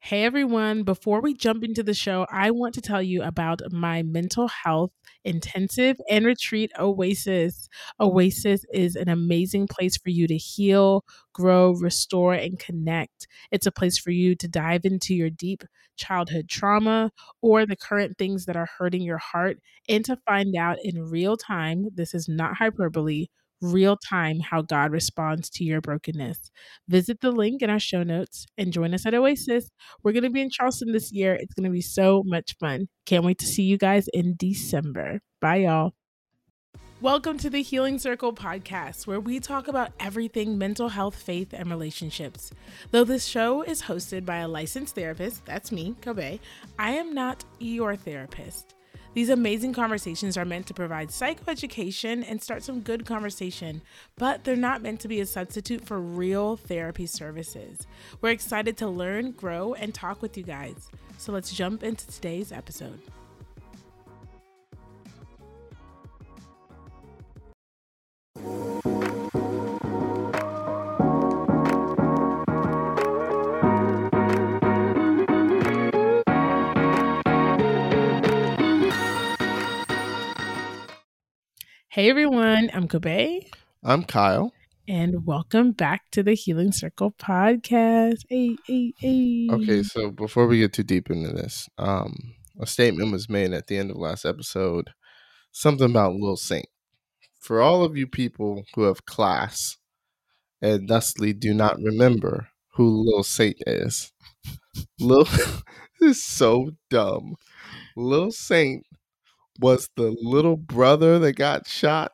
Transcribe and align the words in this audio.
Hey 0.00 0.24
everyone, 0.24 0.84
before 0.84 1.20
we 1.20 1.34
jump 1.34 1.62
into 1.64 1.82
the 1.82 1.92
show, 1.92 2.26
I 2.30 2.50
want 2.50 2.74
to 2.74 2.80
tell 2.80 3.02
you 3.02 3.22
about 3.22 3.60
my 3.72 4.02
mental 4.02 4.48
health 4.48 4.90
intensive 5.24 6.00
and 6.08 6.24
retreat 6.24 6.70
Oasis. 6.78 7.68
Oasis 8.00 8.64
is 8.72 8.96
an 8.96 9.08
amazing 9.08 9.66
place 9.66 9.96
for 9.96 10.08
you 10.10 10.26
to 10.28 10.36
heal, 10.36 11.04
grow, 11.34 11.72
restore, 11.72 12.32
and 12.34 12.58
connect. 12.58 13.26
It's 13.50 13.66
a 13.66 13.72
place 13.72 13.98
for 13.98 14.10
you 14.10 14.34
to 14.36 14.48
dive 14.48 14.84
into 14.84 15.14
your 15.14 15.30
deep 15.30 15.62
childhood 15.96 16.48
trauma 16.48 17.10
or 17.42 17.66
the 17.66 17.76
current 17.76 18.16
things 18.18 18.46
that 18.46 18.56
are 18.56 18.68
hurting 18.78 19.02
your 19.02 19.18
heart 19.18 19.58
and 19.88 20.04
to 20.04 20.16
find 20.26 20.54
out 20.56 20.78
in 20.82 21.10
real 21.10 21.36
time 21.36 21.88
this 21.94 22.14
is 22.14 22.28
not 22.28 22.56
hyperbole 22.56 23.26
real 23.60 23.96
time 23.96 24.40
how 24.40 24.62
God 24.62 24.92
responds 24.92 25.50
to 25.50 25.64
your 25.64 25.80
brokenness. 25.80 26.50
Visit 26.88 27.20
the 27.20 27.32
link 27.32 27.62
in 27.62 27.70
our 27.70 27.80
show 27.80 28.02
notes 28.02 28.46
and 28.56 28.72
join 28.72 28.94
us 28.94 29.06
at 29.06 29.14
Oasis. 29.14 29.70
We're 30.02 30.12
going 30.12 30.24
to 30.24 30.30
be 30.30 30.40
in 30.40 30.50
Charleston 30.50 30.92
this 30.92 31.12
year. 31.12 31.34
It's 31.34 31.54
going 31.54 31.64
to 31.64 31.70
be 31.70 31.80
so 31.80 32.22
much 32.24 32.56
fun. 32.60 32.88
Can't 33.06 33.24
wait 33.24 33.38
to 33.38 33.46
see 33.46 33.64
you 33.64 33.78
guys 33.78 34.08
in 34.12 34.34
December. 34.36 35.20
Bye, 35.40 35.56
y'all. 35.56 35.94
Welcome 37.00 37.38
to 37.38 37.50
the 37.50 37.62
Healing 37.62 38.00
Circle 38.00 38.32
podcast, 38.32 39.06
where 39.06 39.20
we 39.20 39.38
talk 39.38 39.68
about 39.68 39.92
everything 40.00 40.58
mental 40.58 40.88
health, 40.88 41.14
faith, 41.14 41.52
and 41.52 41.70
relationships. 41.70 42.50
Though 42.90 43.04
this 43.04 43.24
show 43.24 43.62
is 43.62 43.82
hosted 43.82 44.24
by 44.24 44.38
a 44.38 44.48
licensed 44.48 44.96
therapist, 44.96 45.44
that's 45.44 45.70
me, 45.70 45.94
Kobe, 46.00 46.40
I 46.76 46.90
am 46.90 47.14
not 47.14 47.44
your 47.60 47.94
therapist. 47.94 48.74
These 49.14 49.30
amazing 49.30 49.72
conversations 49.72 50.36
are 50.36 50.44
meant 50.44 50.66
to 50.66 50.74
provide 50.74 51.08
psychoeducation 51.08 52.24
and 52.28 52.42
start 52.42 52.62
some 52.62 52.80
good 52.80 53.06
conversation, 53.06 53.82
but 54.16 54.44
they're 54.44 54.54
not 54.54 54.82
meant 54.82 55.00
to 55.00 55.08
be 55.08 55.20
a 55.20 55.26
substitute 55.26 55.84
for 55.84 55.98
real 55.98 56.56
therapy 56.56 57.06
services. 57.06 57.86
We're 58.20 58.30
excited 58.30 58.76
to 58.78 58.88
learn, 58.88 59.32
grow, 59.32 59.74
and 59.74 59.94
talk 59.94 60.22
with 60.22 60.36
you 60.36 60.44
guys. 60.44 60.90
So 61.16 61.32
let's 61.32 61.52
jump 61.52 61.82
into 61.82 62.06
today's 62.06 62.52
episode. 62.52 63.00
Hey 81.98 82.10
everyone, 82.10 82.70
I'm 82.72 82.86
Kobe. 82.86 83.40
I'm 83.82 84.04
Kyle. 84.04 84.52
And 84.86 85.26
welcome 85.26 85.72
back 85.72 86.02
to 86.12 86.22
the 86.22 86.34
Healing 86.34 86.70
Circle 86.70 87.10
podcast. 87.20 88.18
Hey, 88.28 88.56
hey, 88.68 88.92
hey. 89.00 89.48
Okay, 89.50 89.82
so 89.82 90.12
before 90.12 90.46
we 90.46 90.60
get 90.60 90.72
too 90.72 90.84
deep 90.84 91.10
into 91.10 91.32
this, 91.32 91.68
um, 91.76 92.14
a 92.60 92.68
statement 92.68 93.10
was 93.10 93.28
made 93.28 93.52
at 93.52 93.66
the 93.66 93.78
end 93.78 93.90
of 93.90 93.96
last 93.96 94.24
episode, 94.24 94.90
something 95.50 95.90
about 95.90 96.14
Lil 96.14 96.36
Saint. 96.36 96.68
For 97.40 97.60
all 97.60 97.82
of 97.82 97.96
you 97.96 98.06
people 98.06 98.62
who 98.76 98.82
have 98.82 99.04
class 99.04 99.76
and 100.62 100.88
thusly 100.88 101.32
do 101.32 101.52
not 101.52 101.82
remember 101.82 102.46
who 102.74 103.10
Lil 103.10 103.24
Saint 103.24 103.56
is, 103.66 104.12
Lil 105.00 105.26
is 106.00 106.24
so 106.24 106.70
dumb. 106.90 107.34
Lil 107.96 108.30
Saint 108.30 108.84
was 109.58 109.88
the 109.96 110.14
little 110.20 110.56
brother 110.56 111.18
that 111.18 111.32
got 111.32 111.66
shot 111.66 112.12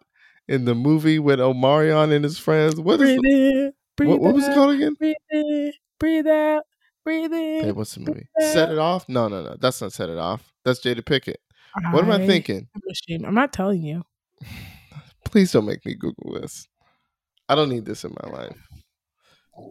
in 0.48 0.64
the 0.64 0.75
movie 0.75 1.19
with 1.19 1.39
Omarion 1.39 2.12
and 2.12 2.25
his 2.25 2.39
friends. 2.39 2.81
What 2.81 3.01
is 3.01 3.19
breathe 3.19 3.20
in, 3.25 3.73
breathe 3.97 4.11
what, 4.11 4.20
what 4.20 4.34
was 4.34 4.47
it 4.47 4.55
called 4.55 4.75
again? 4.75 4.95
Breathe 4.98 5.17
in, 5.31 5.73
breathe 5.98 6.27
out, 6.27 6.64
breathe 7.05 7.33
in. 7.33 7.64
Hey, 7.64 7.73
what's 7.73 7.95
the 7.95 8.01
movie? 8.01 8.27
Set 8.39 8.70
it 8.70 8.78
off? 8.78 9.09
No, 9.09 9.28
no, 9.28 9.42
no. 9.42 9.56
That's 9.61 9.81
not 9.81 9.92
set 9.92 10.09
it 10.09 10.19
off. 10.19 10.53
That's 10.64 10.81
Jada 10.81 11.03
Pinkett. 11.03 11.36
What 11.91 12.05
am 12.05 12.11
I 12.11 12.27
thinking? 12.27 12.69
I'm 12.75 12.83
ashamed. 12.91 13.25
I'm 13.27 13.34
not 13.34 13.53
telling 13.53 13.83
you. 13.83 14.05
Please 15.24 15.52
don't 15.52 15.67
make 15.67 15.85
me 15.85 15.95
Google 15.95 16.40
this. 16.40 16.69
I 17.48 17.55
don't 17.55 17.69
need 17.69 17.85
this 17.85 18.05
in 18.05 18.14
my 18.23 18.30
life. 18.30 18.69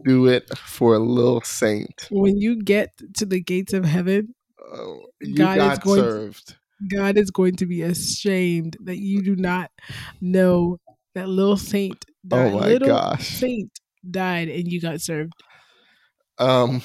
Do 0.04 0.26
it 0.26 0.56
for 0.56 0.94
a 0.94 0.98
little 0.98 1.40
saint. 1.42 2.08
When 2.10 2.38
you 2.38 2.62
get 2.62 2.92
to 3.16 3.26
the 3.26 3.40
gates 3.40 3.72
of 3.72 3.84
heaven, 3.84 4.34
oh, 4.60 5.00
you 5.20 5.36
God 5.36 5.56
got 5.56 5.72
is 5.72 5.78
going 5.80 6.00
served. 6.00 6.48
To, 6.48 6.54
God 6.88 7.16
is 7.16 7.30
going 7.30 7.56
to 7.56 7.66
be 7.66 7.82
ashamed 7.82 8.76
that 8.84 8.98
you 8.98 9.22
do 9.22 9.36
not 9.36 9.70
know 10.20 10.78
that 11.14 11.28
little 11.28 11.56
saint 11.56 12.04
died. 12.26 12.52
Oh 12.52 12.58
my 12.58 12.66
little 12.66 12.88
gosh. 12.88 13.38
Saint 13.38 13.70
died 14.08 14.48
and 14.48 14.70
you 14.70 14.80
got 14.80 15.00
served. 15.00 15.32
Um 16.38 16.82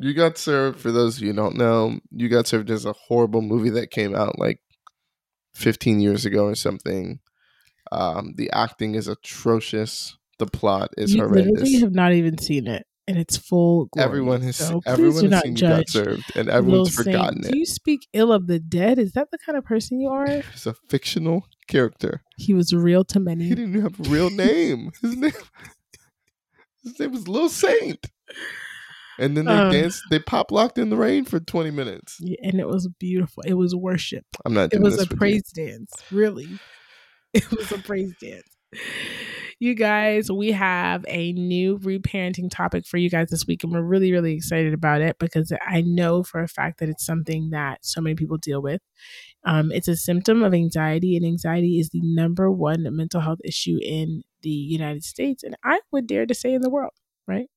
you 0.00 0.14
got 0.14 0.38
served 0.38 0.78
for 0.78 0.92
those 0.92 1.16
of 1.16 1.24
you 1.24 1.32
don't 1.32 1.56
know, 1.56 1.98
you 2.12 2.28
got 2.28 2.46
served 2.46 2.70
as 2.70 2.84
a 2.84 2.92
horrible 2.92 3.42
movie 3.42 3.70
that 3.70 3.90
came 3.90 4.14
out 4.14 4.38
like 4.38 4.60
15 5.54 6.00
years 6.00 6.24
ago 6.24 6.46
or 6.46 6.54
something. 6.54 7.18
Um 7.90 8.34
the 8.36 8.50
acting 8.52 8.94
is 8.94 9.08
atrocious. 9.08 10.16
The 10.38 10.46
plot 10.46 10.90
is 10.96 11.14
you 11.14 11.22
horrendous. 11.22 11.62
Literally 11.62 11.80
have 11.80 11.94
not 11.94 12.12
even 12.12 12.38
seen 12.38 12.68
it 12.68 12.86
and 13.08 13.18
it's 13.18 13.36
full. 13.36 13.86
Glory. 13.86 14.04
Everyone 14.04 14.42
has 14.42 14.56
so 14.56 14.82
everyone 14.86 15.32
has 15.32 15.42
seen 15.42 15.56
you 15.56 15.62
got 15.62 15.88
served, 15.88 16.36
and 16.36 16.48
everyone's 16.48 16.94
forgotten 16.94 17.44
it. 17.44 17.52
Do 17.52 17.58
you 17.58 17.66
speak 17.66 18.06
ill 18.12 18.32
of 18.32 18.46
the 18.46 18.58
dead? 18.58 18.98
Is 18.98 19.12
that 19.12 19.30
the 19.32 19.38
kind 19.38 19.56
of 19.56 19.64
person 19.64 20.00
you 20.00 20.10
are? 20.10 20.28
He's 20.28 20.66
a 20.66 20.74
fictional 20.88 21.48
character. 21.66 22.22
He 22.36 22.52
was 22.52 22.72
real 22.72 23.04
to 23.06 23.18
many. 23.18 23.44
He 23.48 23.54
didn't 23.54 23.80
have 23.80 23.98
a 23.98 24.10
real 24.10 24.30
name. 24.30 24.92
His 25.02 25.16
name, 25.16 25.32
his 26.84 26.98
name 27.00 27.12
was 27.12 27.26
Little 27.26 27.48
Saint. 27.48 28.06
And 29.18 29.36
then 29.36 29.46
they 29.46 29.52
um, 29.52 29.72
danced, 29.72 30.02
they 30.10 30.20
pop 30.20 30.52
locked 30.52 30.78
in 30.78 30.90
the 30.90 30.96
rain 30.96 31.24
for 31.24 31.40
20 31.40 31.70
minutes. 31.72 32.18
Yeah, 32.20 32.36
and 32.42 32.60
it 32.60 32.68
was 32.68 32.88
beautiful. 33.00 33.42
It 33.44 33.54
was 33.54 33.74
worship. 33.74 34.24
I'm 34.44 34.54
not 34.54 34.72
It 34.72 34.80
was 34.80 35.00
a 35.00 35.06
praise 35.06 35.50
you. 35.56 35.66
dance, 35.66 35.92
really. 36.10 36.48
It 37.34 37.50
was 37.50 37.70
a 37.72 37.78
praise 37.78 38.14
dance 38.22 38.48
you 39.60 39.74
guys, 39.74 40.30
we 40.30 40.52
have 40.52 41.04
a 41.08 41.32
new 41.32 41.78
reparenting 41.78 42.50
topic 42.50 42.86
for 42.86 42.96
you 42.96 43.10
guys 43.10 43.28
this 43.30 43.46
week, 43.46 43.64
and 43.64 43.72
we're 43.72 43.82
really, 43.82 44.12
really 44.12 44.34
excited 44.34 44.72
about 44.72 45.00
it 45.00 45.18
because 45.18 45.52
I 45.66 45.80
know 45.80 46.22
for 46.22 46.40
a 46.40 46.48
fact 46.48 46.78
that 46.78 46.88
it's 46.88 47.04
something 47.04 47.50
that 47.50 47.84
so 47.84 48.00
many 48.00 48.14
people 48.14 48.36
deal 48.36 48.62
with. 48.62 48.80
Um, 49.44 49.72
it's 49.72 49.88
a 49.88 49.96
symptom 49.96 50.42
of 50.42 50.54
anxiety, 50.54 51.16
and 51.16 51.26
anxiety 51.26 51.80
is 51.80 51.88
the 51.90 52.00
number 52.02 52.50
one 52.50 52.86
mental 52.96 53.20
health 53.20 53.40
issue 53.44 53.78
in 53.82 54.22
the 54.42 54.50
United 54.50 55.04
States, 55.04 55.42
and 55.42 55.56
I 55.64 55.80
would 55.90 56.06
dare 56.06 56.26
to 56.26 56.34
say 56.34 56.54
in 56.54 56.62
the 56.62 56.70
world, 56.70 56.94
right? 57.26 57.48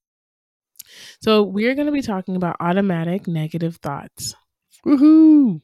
So, 1.21 1.43
we're 1.43 1.75
going 1.75 1.85
to 1.85 1.91
be 1.91 2.01
talking 2.01 2.35
about 2.35 2.57
automatic 2.59 3.27
negative 3.27 3.75
thoughts. 3.77 4.35
Woohoo! 4.85 5.61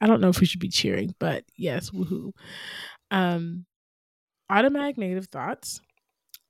I 0.00 0.06
don't 0.06 0.20
know 0.20 0.28
if 0.28 0.40
we 0.40 0.46
should 0.46 0.60
be 0.60 0.68
cheering, 0.68 1.14
but 1.18 1.44
yes, 1.56 1.90
woohoo. 1.90 2.32
Um, 3.10 3.64
Automatic 4.50 4.98
negative 4.98 5.26
thoughts 5.26 5.80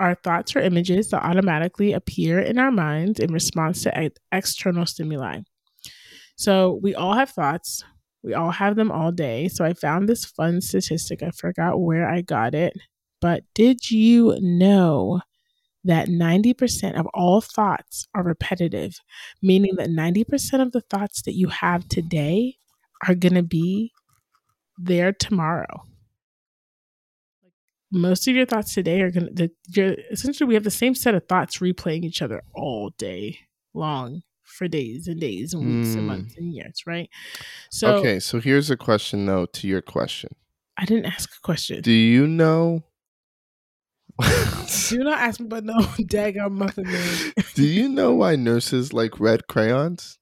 are 0.00 0.15
thoughts 0.15 0.56
or 0.56 0.60
images 0.60 1.10
that 1.10 1.22
automatically 1.22 1.93
appear 1.93 2.41
in 2.41 2.59
our 2.59 2.71
minds 2.71 3.21
in 3.21 3.32
response 3.32 3.82
to 3.82 4.10
external 4.32 4.87
stimuli. 4.87 5.41
So 6.37 6.81
we 6.82 6.94
all 6.94 7.15
have 7.15 7.31
thoughts. 7.31 7.84
We 8.22 8.34
all 8.34 8.50
have 8.50 8.75
them 8.75 8.91
all 8.91 9.12
day. 9.12 9.49
So 9.49 9.65
I 9.65 9.75
found 9.75 10.09
this 10.09 10.25
fun 10.25 10.60
statistic. 10.60 11.22
I 11.22 11.31
forgot 11.31 11.81
where 11.81 12.09
I 12.09 12.22
got 12.22 12.55
it. 12.55 12.75
But 13.21 13.44
did 13.55 13.91
you 13.91 14.37
know 14.41 15.21
that 15.84 16.09
90% 16.09 16.99
of 16.99 17.06
all 17.15 17.41
thoughts 17.41 18.09
are 18.15 18.22
repetitive, 18.22 18.99
meaning 19.43 19.76
that 19.76 19.91
90% 19.91 20.61
of 20.61 20.72
the 20.72 20.81
thoughts 20.81 21.22
that 21.22 21.34
you 21.34 21.49
have 21.49 21.88
today 21.88 22.56
are 23.06 23.15
going 23.15 23.34
to 23.34 23.43
be 23.43 23.93
there 24.76 25.12
tomorrow? 25.12 25.84
Most 27.94 28.27
of 28.28 28.34
your 28.34 28.44
thoughts 28.44 28.75
today 28.75 29.00
are 29.00 29.10
going 29.10 29.34
to, 29.37 29.49
you're, 29.69 29.94
essentially, 30.10 30.47
we 30.49 30.55
have 30.55 30.65
the 30.65 30.71
same 30.71 30.94
set 30.94 31.15
of 31.15 31.27
thoughts 31.28 31.59
replaying 31.59 32.05
each 32.05 32.21
other 32.21 32.43
all 32.53 32.91
day 32.99 33.38
long 33.72 34.22
for 34.43 34.69
days 34.69 35.08
and 35.08 35.20
days 35.20 35.55
and 35.55 35.62
weeks 35.62 35.88
mm. 35.88 35.93
and 35.94 36.00
hmm. 36.00 36.06
months 36.06 36.37
and 36.37 36.52
years, 36.52 36.82
right? 36.87 37.08
So, 37.70 37.96
okay, 37.96 38.20
so 38.20 38.41
here's 38.41 38.70
a 38.70 38.76
question 38.76 39.26
though 39.26 39.46
to 39.46 39.67
your 39.67 39.81
question. 39.81 40.35
I 40.76 40.85
didn't 40.85 41.06
ask 41.06 41.31
a 41.37 41.41
question. 41.41 41.82
Do 41.82 41.93
you 41.93 42.26
know? 42.26 42.85
Do 44.88 44.99
not 44.99 45.19
ask 45.19 45.41
me 45.41 45.46
about 45.46 45.64
no 45.64 45.75
daggone 45.99 46.52
muffin 46.52 46.85
man. 46.85 47.32
Do 47.55 47.64
you 47.64 47.88
know 47.88 48.14
why 48.14 48.37
nurses 48.37 48.93
like 48.93 49.19
red 49.19 49.46
crayons? 49.49 50.19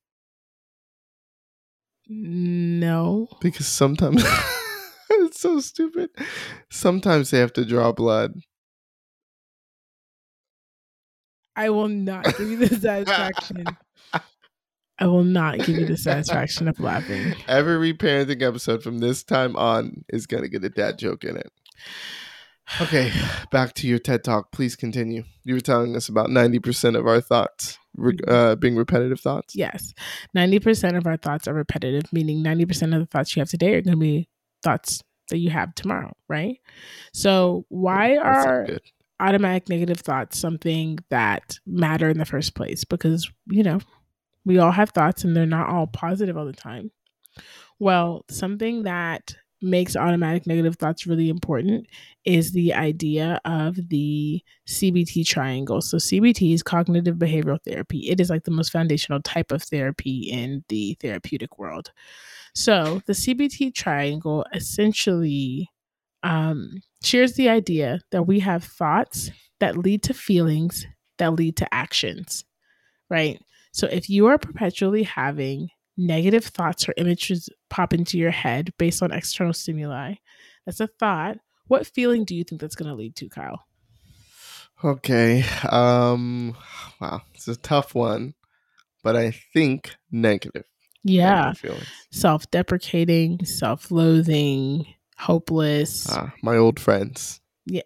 No. 2.09 3.29
Because 3.41 3.67
sometimes 3.67 4.25
it's 5.33 5.41
so 5.41 5.61
stupid. 5.61 6.11
Sometimes 6.71 7.31
they 7.31 7.39
have 7.39 7.55
to 7.55 7.65
draw 7.65 7.91
blood. 7.91 8.35
I 11.57 11.71
will 11.71 11.89
not 11.89 12.25
give 12.25 12.51
you 12.51 12.59
the 12.59 12.69
satisfaction. 12.81 13.65
I 14.99 15.07
will 15.07 15.25
not 15.25 15.59
give 15.59 15.71
you 15.71 15.87
the 15.87 15.97
satisfaction 15.97 16.69
of 16.69 16.79
laughing. 16.79 17.35
Every 17.49 17.93
reparenting 17.95 18.43
episode 18.43 18.83
from 18.83 18.99
this 18.99 19.25
time 19.25 19.57
on 19.57 20.05
is 20.11 20.27
going 20.27 20.43
to 20.43 20.51
get 20.51 20.65
a 20.65 20.69
dad 20.69 20.99
joke 20.99 21.25
in 21.25 21.39
it. 21.39 21.51
Okay, 22.81 23.11
back 23.51 23.73
to 23.75 23.89
your 23.89 23.99
TED 23.99 24.25
talk. 24.25 24.53
Please 24.53 24.77
continue. 24.77 25.25
You 25.45 25.55
were 25.55 25.61
telling 25.61 25.97
us 25.97 26.09
about 26.11 26.29
90% 26.29 26.97
of 26.97 27.07
our 27.07 27.21
thoughts 27.21 27.79
Mm-hmm. 27.99 28.31
uh, 28.31 28.55
being 28.57 28.75
repetitive 28.75 29.21
thoughts. 29.21 29.55
Yes. 29.55 29.93
90% 30.35 30.97
of 30.97 31.07
our 31.07 31.19
thoughts 31.19 31.47
are 31.47 31.53
repetitive, 31.53 32.11
meaning 32.11 32.43
90% 32.43 32.95
of 32.95 33.01
the 33.01 33.07
thoughts 33.07 33.37
you 33.37 33.41
have 33.41 33.51
today 33.51 33.75
are 33.75 33.83
going 33.83 33.93
to 33.93 34.01
be 34.01 34.31
thoughts 34.63 35.03
that 35.33 35.39
you 35.39 35.51
have 35.51 35.75
tomorrow, 35.75 36.15
right? 36.29 36.59
So, 37.15 37.65
why 37.71 38.19
are 38.19 38.69
automatic 39.19 39.69
negative 39.71 39.99
thoughts 39.99 40.39
something 40.39 40.99
that 41.09 41.59
matter 41.67 42.11
in 42.11 42.19
the 42.19 42.27
first 42.27 42.55
place? 42.55 42.85
Because, 42.85 43.31
you 43.47 43.63
know, 43.63 43.81
we 44.45 44.59
all 44.59 44.73
have 44.73 44.91
thoughts 44.91 45.25
and 45.25 45.35
they're 45.35 45.47
not 45.47 45.71
all 45.71 45.87
positive 45.87 46.37
all 46.37 46.45
the 46.45 46.53
time. 46.53 46.91
Well, 47.79 48.27
something 48.31 48.83
that 48.83 49.35
makes 49.63 49.97
automatic 49.97 50.47
negative 50.47 50.77
thoughts 50.77 51.07
really 51.07 51.31
important 51.31 51.87
is 52.25 52.53
the 52.53 52.75
idea 52.75 53.41
of 53.47 53.77
the 53.89 54.43
CBT 54.69 55.27
triangle. 55.27 55.81
So, 55.81 55.97
CBT 55.97 56.53
is 56.53 56.63
cognitive 56.63 57.17
behavioral 57.17 57.63
therapy. 57.65 58.11
It 58.11 58.21
is 58.21 58.29
like 58.29 58.45
the 58.45 58.51
most 58.51 58.71
foundational 58.71 59.23
type 59.23 59.51
of 59.51 59.63
therapy 59.63 60.29
in 60.31 60.63
the 60.69 60.95
therapeutic 61.01 61.59
world. 61.59 61.91
So, 62.55 63.03
the 63.07 63.15
CBT 63.15 63.75
triangle 63.75 64.45
essentially 64.53 65.71
um, 66.23 66.83
shares 67.03 67.35
the 67.35 67.49
idea 67.49 68.01
that 68.11 68.25
we 68.25 68.41
have 68.41 68.65
thoughts 68.65 69.31
that 69.61 69.79
lead 69.79 70.03
to 70.05 70.15
feelings 70.15 70.87
that 71.19 71.35
lead 71.35 71.57
to 71.57 71.75
actions, 71.75 72.45
right? 73.09 73.41
So, 73.73 73.87
if 73.87 74.11
you 74.11 74.27
are 74.27 74.37
perpetually 74.37 75.03
having 75.05 75.71
negative 75.97 76.45
thoughts 76.45 76.89
or 76.89 76.95
images 76.97 77.49
pop 77.71 77.95
into 77.95 78.19
your 78.19 78.31
head 78.31 78.73
based 78.79 79.03
on 79.03 79.13
external 79.13 79.55
stimuli, 79.55 80.15
that's 80.67 80.81
a 80.81 80.87
thought. 80.87 81.39
What 81.69 81.87
feeling 81.87 82.25
do 82.25 82.35
you 82.35 82.45
think 82.45 82.61
that's 82.61 82.75
going 82.75 82.89
to 82.89 82.95
lead 82.95 83.17
to, 83.17 83.29
Kyle? 83.29 83.65
Okay. 84.85 85.45
Um, 85.71 86.57
wow, 87.01 87.23
it's 87.35 87.49
a 87.49 87.57
tough 87.57 87.95
one, 87.95 88.35
but 89.03 89.17
I 89.17 89.31
think 89.31 89.95
negative. 90.11 90.65
Yeah. 91.05 91.53
Self 92.11 92.51
deprecating, 92.51 93.45
self 93.45 93.91
loathing, 93.91 94.87
hopeless. 95.17 96.07
Ah, 96.11 96.33
my 96.43 96.57
old 96.57 96.79
friends. 96.79 97.41
yeah. 97.67 97.83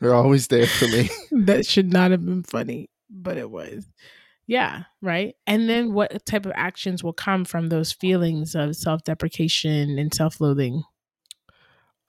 They're 0.00 0.14
always 0.14 0.46
there 0.46 0.66
for 0.66 0.86
me. 0.86 1.10
that 1.44 1.66
should 1.66 1.92
not 1.92 2.12
have 2.12 2.24
been 2.24 2.44
funny, 2.44 2.88
but 3.10 3.36
it 3.36 3.50
was. 3.50 3.84
Yeah, 4.46 4.84
right. 5.02 5.34
And 5.46 5.68
then 5.68 5.92
what 5.92 6.24
type 6.24 6.46
of 6.46 6.52
actions 6.54 7.02
will 7.02 7.12
come 7.12 7.44
from 7.44 7.68
those 7.68 7.92
feelings 7.92 8.54
of 8.54 8.76
self 8.76 9.02
deprecation 9.04 9.98
and 9.98 10.14
self 10.14 10.40
loathing? 10.40 10.84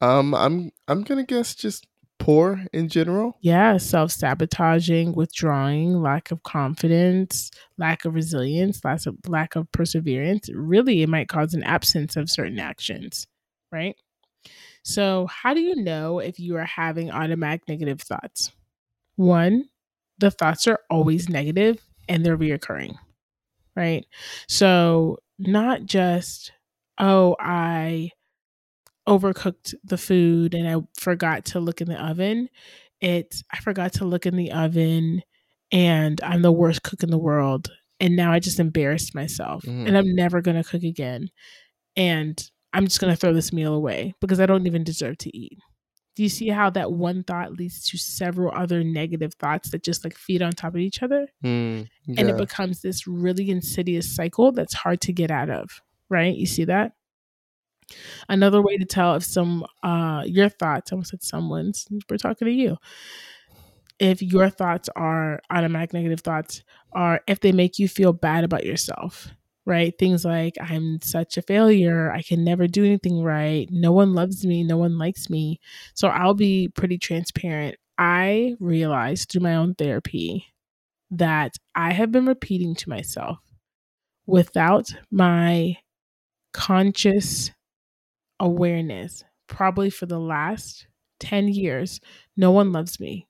Um, 0.01 0.33
I'm 0.33 0.71
I'm 0.87 1.03
gonna 1.03 1.25
guess 1.25 1.55
just 1.55 1.87
poor 2.19 2.65
in 2.73 2.89
general. 2.89 3.37
Yeah, 3.41 3.77
self 3.77 4.11
sabotaging, 4.11 5.13
withdrawing, 5.13 6.01
lack 6.01 6.31
of 6.31 6.43
confidence, 6.43 7.49
lack 7.77 8.05
of 8.05 8.13
resilience, 8.13 8.83
lack 8.83 9.05
of, 9.05 9.15
lack 9.27 9.55
of 9.55 9.71
perseverance. 9.71 10.49
Really, 10.53 11.01
it 11.01 11.09
might 11.09 11.29
cause 11.29 11.53
an 11.53 11.63
absence 11.63 12.15
of 12.15 12.29
certain 12.29 12.59
actions, 12.59 13.25
right? 13.71 13.95
So, 14.83 15.27
how 15.27 15.53
do 15.53 15.61
you 15.61 15.75
know 15.75 16.19
if 16.19 16.39
you 16.39 16.55
are 16.57 16.65
having 16.65 17.11
automatic 17.11 17.67
negative 17.67 18.01
thoughts? 18.01 18.51
One, 19.15 19.65
the 20.19 20.31
thoughts 20.31 20.67
are 20.67 20.79
always 20.89 21.29
negative 21.29 21.81
and 22.07 22.25
they're 22.25 22.37
reoccurring, 22.37 22.95
right? 23.75 24.05
So, 24.47 25.17
not 25.37 25.85
just, 25.85 26.51
oh, 26.97 27.35
I 27.39 28.11
overcooked 29.09 29.73
the 29.83 29.97
food 29.97 30.53
and 30.53 30.67
I 30.69 30.75
forgot 30.99 31.45
to 31.45 31.59
look 31.59 31.81
in 31.81 31.87
the 31.89 32.01
oven. 32.01 32.49
It's, 33.01 33.43
I 33.51 33.59
forgot 33.59 33.93
to 33.93 34.05
look 34.05 34.25
in 34.25 34.35
the 34.35 34.51
oven 34.51 35.23
and 35.71 36.21
I'm 36.23 36.41
the 36.41 36.51
worst 36.51 36.83
cook 36.83 37.01
in 37.03 37.09
the 37.11 37.17
world. 37.17 37.71
And 37.99 38.15
now 38.15 38.31
I 38.31 38.39
just 38.39 38.59
embarrassed 38.59 39.13
myself 39.15 39.63
Mhm. 39.63 39.87
and 39.87 39.97
I'm 39.97 40.15
never 40.15 40.41
going 40.41 40.61
to 40.61 40.69
cook 40.69 40.83
again. 40.83 41.29
And 41.97 42.41
I'm 42.71 42.85
just 42.85 42.99
going 43.01 43.11
to 43.11 43.17
throw 43.19 43.33
this 43.33 43.51
meal 43.51 43.73
away 43.73 44.13
because 44.21 44.39
I 44.39 44.45
don't 44.45 44.67
even 44.67 44.83
deserve 44.83 45.17
to 45.19 45.35
eat. 45.37 45.57
Do 46.15 46.23
you 46.23 46.29
see 46.29 46.49
how 46.49 46.69
that 46.71 46.91
one 46.91 47.23
thought 47.23 47.53
leads 47.53 47.81
to 47.89 47.97
several 47.97 48.53
other 48.53 48.83
negative 48.83 49.33
thoughts 49.35 49.71
that 49.71 49.83
just 49.83 50.03
like 50.03 50.15
feed 50.17 50.41
on 50.41 50.51
top 50.51 50.73
of 50.75 50.81
each 50.81 51.01
other? 51.01 51.27
Hmm, 51.41 51.81
and 52.07 52.29
it 52.29 52.37
becomes 52.37 52.81
this 52.81 53.07
really 53.07 53.49
insidious 53.49 54.13
cycle 54.15 54.51
that's 54.51 54.73
hard 54.73 55.01
to 55.01 55.13
get 55.13 55.31
out 55.31 55.49
of 55.49 55.81
right 56.09 56.35
you 56.35 56.45
see 56.47 56.65
that 56.65 56.93
another 58.27 58.61
way 58.61 58.77
to 58.77 58.85
tell 58.85 59.15
if 59.15 59.23
some 59.23 59.65
uh 59.83 60.23
your 60.25 60.49
thoughts 60.49 60.91
almost 60.91 61.11
said 61.11 61.23
someone's 61.23 61.87
we're 62.09 62.17
talking 62.17 62.47
to 62.47 62.51
you. 62.53 62.77
If 63.99 64.21
your 64.21 64.49
thoughts 64.49 64.89
are 64.95 65.41
automatic 65.49 65.93
negative 65.93 66.21
thoughts 66.21 66.63
are 66.93 67.21
if 67.27 67.41
they 67.41 67.51
make 67.51 67.79
you 67.79 67.87
feel 67.87 68.13
bad 68.13 68.43
about 68.43 68.65
yourself 68.65 69.29
right? 69.65 69.93
Things 69.99 70.25
like 70.25 70.55
i'm 70.61 70.99
such 71.01 71.37
a 71.37 71.43
failure. 71.43 72.11
I 72.11 72.23
can 72.23 72.43
never 72.43 72.67
do 72.67 72.83
anything 72.85 73.21
right. 73.21 73.67
No 73.71 73.91
one 73.91 74.15
loves 74.15 74.43
me. 74.45 74.63
No 74.63 74.77
one 74.77 74.97
likes 74.97 75.29
me. 75.29 75.59
So 75.93 76.07
i'll 76.07 76.33
be 76.33 76.69
pretty 76.69 76.97
transparent. 76.97 77.75
I 77.97 78.55
realized 78.59 79.29
through 79.29 79.41
my 79.41 79.55
own 79.55 79.75
therapy 79.75 80.45
that 81.11 81.53
I 81.75 81.91
have 81.93 82.11
been 82.11 82.25
repeating 82.25 82.75
to 82.75 82.89
myself 82.89 83.39
without 84.25 84.93
my 85.11 85.77
conscious 86.53 87.51
awareness, 88.39 89.23
probably 89.47 89.89
for 89.89 90.05
the 90.05 90.19
last 90.19 90.87
10 91.19 91.49
years, 91.49 91.99
no 92.37 92.51
one 92.51 92.71
loves 92.71 92.99
me. 92.99 93.27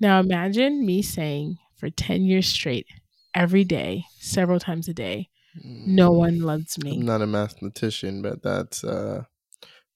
Now 0.00 0.18
imagine 0.20 0.84
me 0.84 1.02
saying 1.02 1.58
for 1.76 1.88
10 1.88 2.24
years 2.24 2.48
straight, 2.48 2.86
every 3.34 3.64
day, 3.64 4.04
several 4.18 4.58
times 4.58 4.88
a 4.88 4.94
day, 4.94 5.28
no 5.64 6.10
one 6.10 6.40
loves 6.40 6.76
I'm 6.82 6.90
me. 6.90 6.96
not 6.98 7.22
a 7.22 7.26
mathematician, 7.26 8.22
but 8.22 8.42
that's 8.42 8.82
uh, 8.82 9.24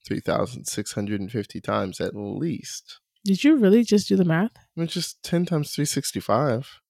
3,650 0.07 1.61
times 1.61 2.01
at 2.01 2.15
least. 2.15 3.01
Did 3.25 3.43
you 3.43 3.57
really 3.57 3.83
just 3.83 4.09
do 4.09 4.17
the 4.17 4.25
math? 4.25 4.53
Which 4.75 4.95
just 4.95 5.23
10 5.23 5.47
times 5.47 5.75
365. 5.75 6.81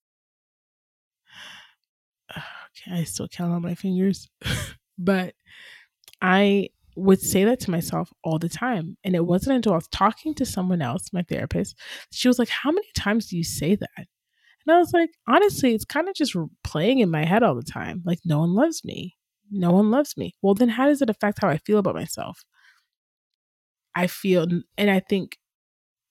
Okay, 2.89 3.01
I 3.01 3.05
still 3.05 3.27
count 3.27 3.53
on 3.55 3.63
my 3.63 3.75
fingers. 3.75 4.29
but 4.99 5.35
I 6.21 6.69
would 6.97 7.21
say 7.21 7.45
that 7.45 7.61
to 7.61 7.71
myself 7.71 8.11
all 8.25 8.39
the 8.39 8.49
time. 8.49 8.97
And 9.05 9.15
it 9.15 9.27
wasn't 9.27 9.57
until 9.57 9.73
I 9.73 9.77
was 9.77 9.89
talking 9.89 10.35
to 10.35 10.47
someone 10.47 10.83
else, 10.83 11.13
my 11.13 11.23
therapist, 11.23 11.77
she 12.11 12.29
was 12.29 12.39
like, 12.39 12.49
How 12.49 12.71
many 12.71 12.87
times 12.97 13.27
do 13.27 13.37
you 13.37 13.45
say 13.45 13.77
that? 13.77 14.07
And 14.67 14.75
I 14.75 14.79
was 14.79 14.93
like, 14.93 15.11
Honestly, 15.29 15.75
it's 15.75 15.85
kind 15.85 16.09
of 16.09 16.15
just 16.15 16.35
playing 16.65 17.01
in 17.01 17.11
my 17.11 17.25
head 17.25 17.43
all 17.43 17.55
the 17.55 17.63
time. 17.63 18.03
Like, 18.05 18.21
no 18.25 18.41
one 18.41 18.55
loves 18.55 18.85
me. 18.85 19.17
No 19.51 19.71
one 19.71 19.91
loves 19.91 20.17
me. 20.17 20.35
Well, 20.43 20.55
then 20.55 20.71
how 20.71 20.87
does 20.87 21.03
it 21.03 21.11
affect 21.11 21.41
how 21.43 21.49
I 21.49 21.59
feel 21.59 21.79
about 21.79 21.95
myself? 21.95 22.45
I 23.95 24.09
feel, 24.09 24.47
and 24.77 24.91
I 24.91 25.01
think 25.01 25.39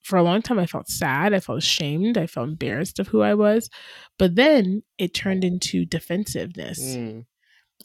for 0.03 0.17
a 0.17 0.23
long 0.23 0.41
time 0.41 0.59
I 0.59 0.67
felt 0.67 0.87
sad, 0.87 1.33
I 1.33 1.39
felt 1.39 1.57
ashamed, 1.57 2.17
I 2.17 2.27
felt 2.27 2.47
embarrassed 2.47 2.99
of 2.99 3.07
who 3.07 3.21
I 3.21 3.33
was. 3.33 3.69
But 4.17 4.35
then 4.35 4.83
it 4.97 5.13
turned 5.13 5.43
into 5.43 5.83
defensiveness. 5.85 6.95
Hmm. 6.95 7.21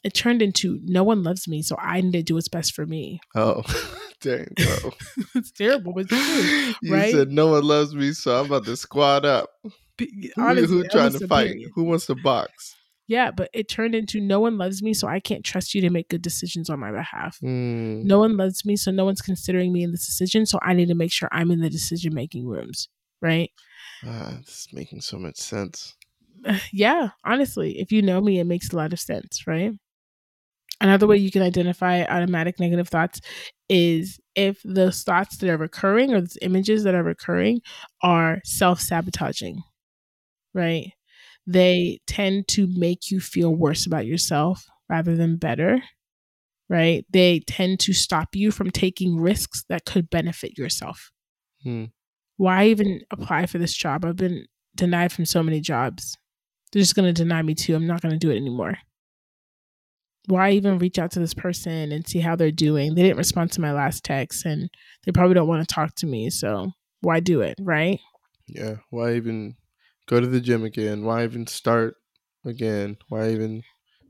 It 0.02 0.14
turned 0.14 0.40
into 0.40 0.80
no 0.84 1.04
one 1.04 1.22
loves 1.22 1.46
me, 1.46 1.62
so 1.62 1.76
I 1.78 2.00
need 2.00 2.12
to 2.12 2.22
do 2.22 2.34
what's 2.34 2.48
best 2.48 2.74
for 2.74 2.86
me. 2.86 3.20
Oh, 3.34 3.62
dang, 4.20 4.48
bro. 4.56 4.92
it's 5.34 5.50
terrible, 5.52 5.92
but 5.92 6.06
it's 6.08 6.10
true. 6.10 6.74
you 6.82 7.10
said 7.10 7.30
no 7.30 7.48
one 7.48 7.64
loves 7.64 7.94
me, 7.94 8.12
so 8.12 8.38
I'm 8.38 8.46
about 8.46 8.64
to 8.64 8.76
squad 8.76 9.26
up. 9.26 9.50
Be- 9.98 10.32
honestly, 10.38 10.78
who 10.78 10.88
trying 10.88 11.12
to 11.12 11.26
fight? 11.26 11.48
period. 11.48 11.70
Who 11.74 11.84
wants 11.84 12.06
to 12.06 12.14
box? 12.14 12.76
Yeah, 13.06 13.32
but 13.32 13.50
it 13.52 13.68
turned 13.68 13.94
into 13.94 14.20
no 14.20 14.40
one 14.40 14.56
loves 14.56 14.82
me, 14.82 14.94
so 14.94 15.08
I 15.08 15.20
can't 15.20 15.44
trust 15.44 15.74
you 15.74 15.80
to 15.80 15.90
make 15.90 16.08
good 16.08 16.22
decisions 16.22 16.70
on 16.70 16.78
my 16.78 16.92
behalf. 16.92 17.38
Hmm. 17.40 18.06
No 18.06 18.20
one 18.20 18.36
loves 18.36 18.64
me, 18.64 18.76
so 18.76 18.92
no 18.92 19.04
one's 19.04 19.20
considering 19.20 19.72
me 19.72 19.82
in 19.82 19.90
this 19.90 20.06
decision, 20.06 20.46
so 20.46 20.60
I 20.62 20.74
need 20.74 20.88
to 20.88 20.94
make 20.94 21.12
sure 21.12 21.28
I'm 21.32 21.50
in 21.50 21.60
the 21.60 21.68
decision 21.68 22.14
making 22.14 22.46
rooms. 22.46 22.88
Right? 23.20 23.50
Ah, 24.06 24.38
this 24.38 24.60
is 24.60 24.68
making 24.72 25.00
so 25.02 25.18
much 25.18 25.36
sense. 25.36 25.96
yeah, 26.72 27.10
honestly, 27.24 27.80
if 27.80 27.92
you 27.92 28.00
know 28.02 28.20
me, 28.20 28.38
it 28.38 28.44
makes 28.44 28.70
a 28.72 28.76
lot 28.76 28.92
of 28.92 29.00
sense, 29.00 29.46
right? 29.46 29.72
Another 30.80 31.06
way 31.06 31.18
you 31.18 31.30
can 31.30 31.42
identify 31.42 32.02
automatic 32.04 32.58
negative 32.58 32.88
thoughts 32.88 33.20
is 33.68 34.18
if 34.34 34.60
those 34.64 35.02
thoughts 35.02 35.36
that 35.36 35.50
are 35.50 35.58
recurring 35.58 36.12
or 36.12 36.20
those 36.20 36.38
images 36.40 36.84
that 36.84 36.94
are 36.94 37.02
recurring 37.02 37.60
are 38.02 38.40
self 38.44 38.80
sabotaging, 38.80 39.62
right? 40.54 40.92
They 41.46 42.00
tend 42.06 42.48
to 42.48 42.66
make 42.74 43.10
you 43.10 43.20
feel 43.20 43.54
worse 43.54 43.86
about 43.86 44.06
yourself 44.06 44.64
rather 44.88 45.16
than 45.16 45.36
better, 45.36 45.82
right? 46.68 47.04
They 47.10 47.40
tend 47.46 47.80
to 47.80 47.92
stop 47.92 48.28
you 48.34 48.50
from 48.50 48.70
taking 48.70 49.20
risks 49.20 49.64
that 49.68 49.84
could 49.84 50.08
benefit 50.08 50.56
yourself. 50.56 51.10
Hmm. 51.62 51.86
Why 52.36 52.68
even 52.68 53.02
apply 53.10 53.46
for 53.46 53.58
this 53.58 53.74
job? 53.74 54.04
I've 54.04 54.16
been 54.16 54.46
denied 54.74 55.12
from 55.12 55.26
so 55.26 55.42
many 55.42 55.60
jobs. 55.60 56.16
They're 56.72 56.80
just 56.80 56.94
going 56.94 57.12
to 57.12 57.22
deny 57.22 57.42
me 57.42 57.54
too. 57.54 57.74
I'm 57.74 57.86
not 57.86 58.00
going 58.00 58.12
to 58.12 58.18
do 58.18 58.30
it 58.30 58.36
anymore. 58.36 58.78
Why 60.26 60.50
even 60.52 60.78
reach 60.78 60.98
out 60.98 61.10
to 61.12 61.20
this 61.20 61.34
person 61.34 61.92
and 61.92 62.06
see 62.06 62.20
how 62.20 62.36
they're 62.36 62.50
doing? 62.50 62.94
They 62.94 63.02
didn't 63.02 63.18
respond 63.18 63.52
to 63.52 63.60
my 63.60 63.72
last 63.72 64.04
text 64.04 64.44
and 64.44 64.70
they 65.04 65.12
probably 65.12 65.34
don't 65.34 65.48
want 65.48 65.66
to 65.66 65.74
talk 65.74 65.94
to 65.96 66.06
me. 66.06 66.30
So 66.30 66.72
why 67.00 67.20
do 67.20 67.40
it? 67.40 67.54
Right. 67.60 67.98
Yeah. 68.46 68.76
Why 68.90 69.14
even 69.14 69.56
go 70.06 70.20
to 70.20 70.26
the 70.26 70.40
gym 70.40 70.64
again? 70.64 71.04
Why 71.04 71.24
even 71.24 71.46
start 71.46 71.94
again? 72.44 72.96
Why 73.08 73.30
even 73.30 73.62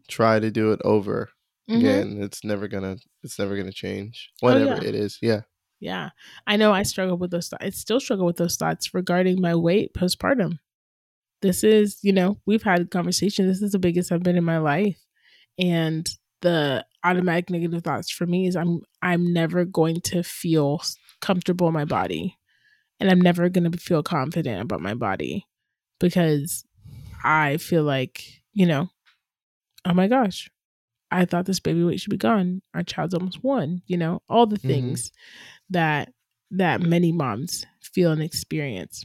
try 0.09 0.40
to 0.40 0.50
do 0.50 0.73
it 0.73 0.81
over 0.85 1.31
Mhm. 1.71 1.76
again? 1.79 2.19
It's 2.23 2.43
never 2.45 2.67
gonna. 2.69 2.97
It's 3.23 3.38
never 3.38 3.57
gonna 3.57 3.73
change. 3.73 4.31
Whatever 4.40 4.73
Oh, 4.73 4.83
yeah. 4.83 4.88
it 4.88 4.95
is. 4.95 5.19
Yeah. 5.23 5.43
Yeah. 5.79 6.11
I 6.47 6.57
know 6.57 6.73
I 6.73 6.83
struggle 6.83 7.17
with 7.17 7.31
those 7.31 7.49
thoughts. 7.49 7.64
I 7.64 7.71
still 7.71 8.00
struggle 8.00 8.26
with 8.26 8.37
those 8.37 8.57
thoughts 8.57 8.93
regarding 8.93 9.40
my 9.40 9.55
weight 9.55 9.95
postpartum. 9.95 10.59
This 11.43 11.64
is, 11.64 11.99
you 12.02 12.12
know, 12.12 12.38
we've 12.47 12.62
had 12.64 12.90
conversations. 12.90 13.49
This 13.49 13.62
is 13.62 13.73
the 13.73 13.79
biggest 13.79 14.11
I've 14.12 14.23
been 14.23 14.37
in 14.37 14.45
my 14.45 14.59
life. 14.59 14.99
And 15.61 16.09
the 16.43 16.85
automatic 17.05 17.50
negative 17.50 17.83
thoughts 17.85 18.11
for 18.11 18.26
me 18.26 18.47
is 18.47 18.57
I'm 18.57 18.83
I'm 19.02 19.33
never 19.33 19.64
going 19.64 20.00
to 20.02 20.23
feel 20.23 20.83
comfortable 21.21 21.69
in 21.69 21.75
my 21.75 21.85
body. 21.85 22.37
And 23.00 23.11
I'm 23.11 23.21
never 23.21 23.49
going 23.49 23.71
to 23.71 23.79
feel 23.79 24.02
confident 24.02 24.62
about 24.62 24.81
my 24.83 24.95
body 24.95 25.47
because 26.00 26.64
I 27.25 27.59
feel 27.59 27.85
like, 27.85 28.25
you 28.52 28.67
know, 28.67 28.90
oh 29.85 29.95
my 29.95 30.09
gosh, 30.09 30.50
I 31.11 31.25
thought 31.25 31.47
this 31.47 31.61
baby 31.61 31.85
weight 31.85 32.00
should 32.00 32.11
be 32.11 32.17
gone. 32.17 32.62
Our 32.75 32.83
child's 32.83 33.14
almost 33.14 33.43
one, 33.45 33.83
you 33.87 33.97
know, 33.97 34.23
all 34.29 34.47
the 34.47 34.59
Mhm. 34.59 34.67
things 34.67 35.12
that 35.71 36.12
that 36.52 36.83
many 36.83 37.12
moms 37.12 37.67
feel 37.83 38.12
and 38.12 38.23
experience. 38.23 39.05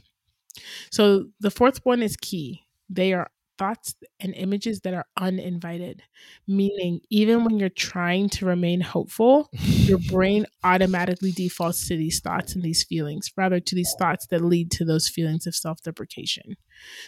So 0.90 1.26
the 1.40 1.50
fourth 1.50 1.84
one 1.84 2.02
is 2.02 2.16
key. 2.16 2.62
They 2.88 3.12
are 3.12 3.30
thoughts 3.58 3.94
and 4.20 4.34
images 4.34 4.80
that 4.80 4.94
are 4.94 5.06
uninvited, 5.18 6.02
meaning 6.46 7.00
even 7.10 7.44
when 7.44 7.58
you're 7.58 7.68
trying 7.68 8.28
to 8.30 8.46
remain 8.46 8.80
hopeful, 8.80 9.48
your 9.52 9.98
brain 10.10 10.46
automatically 10.64 11.32
defaults 11.32 11.86
to 11.88 11.96
these 11.96 12.20
thoughts 12.20 12.54
and 12.54 12.62
these 12.62 12.84
feelings, 12.84 13.30
rather 13.36 13.60
to 13.60 13.74
these 13.74 13.94
thoughts 13.98 14.26
that 14.28 14.42
lead 14.44 14.70
to 14.72 14.84
those 14.84 15.08
feelings 15.08 15.46
of 15.46 15.54
self-deprecation. 15.54 16.56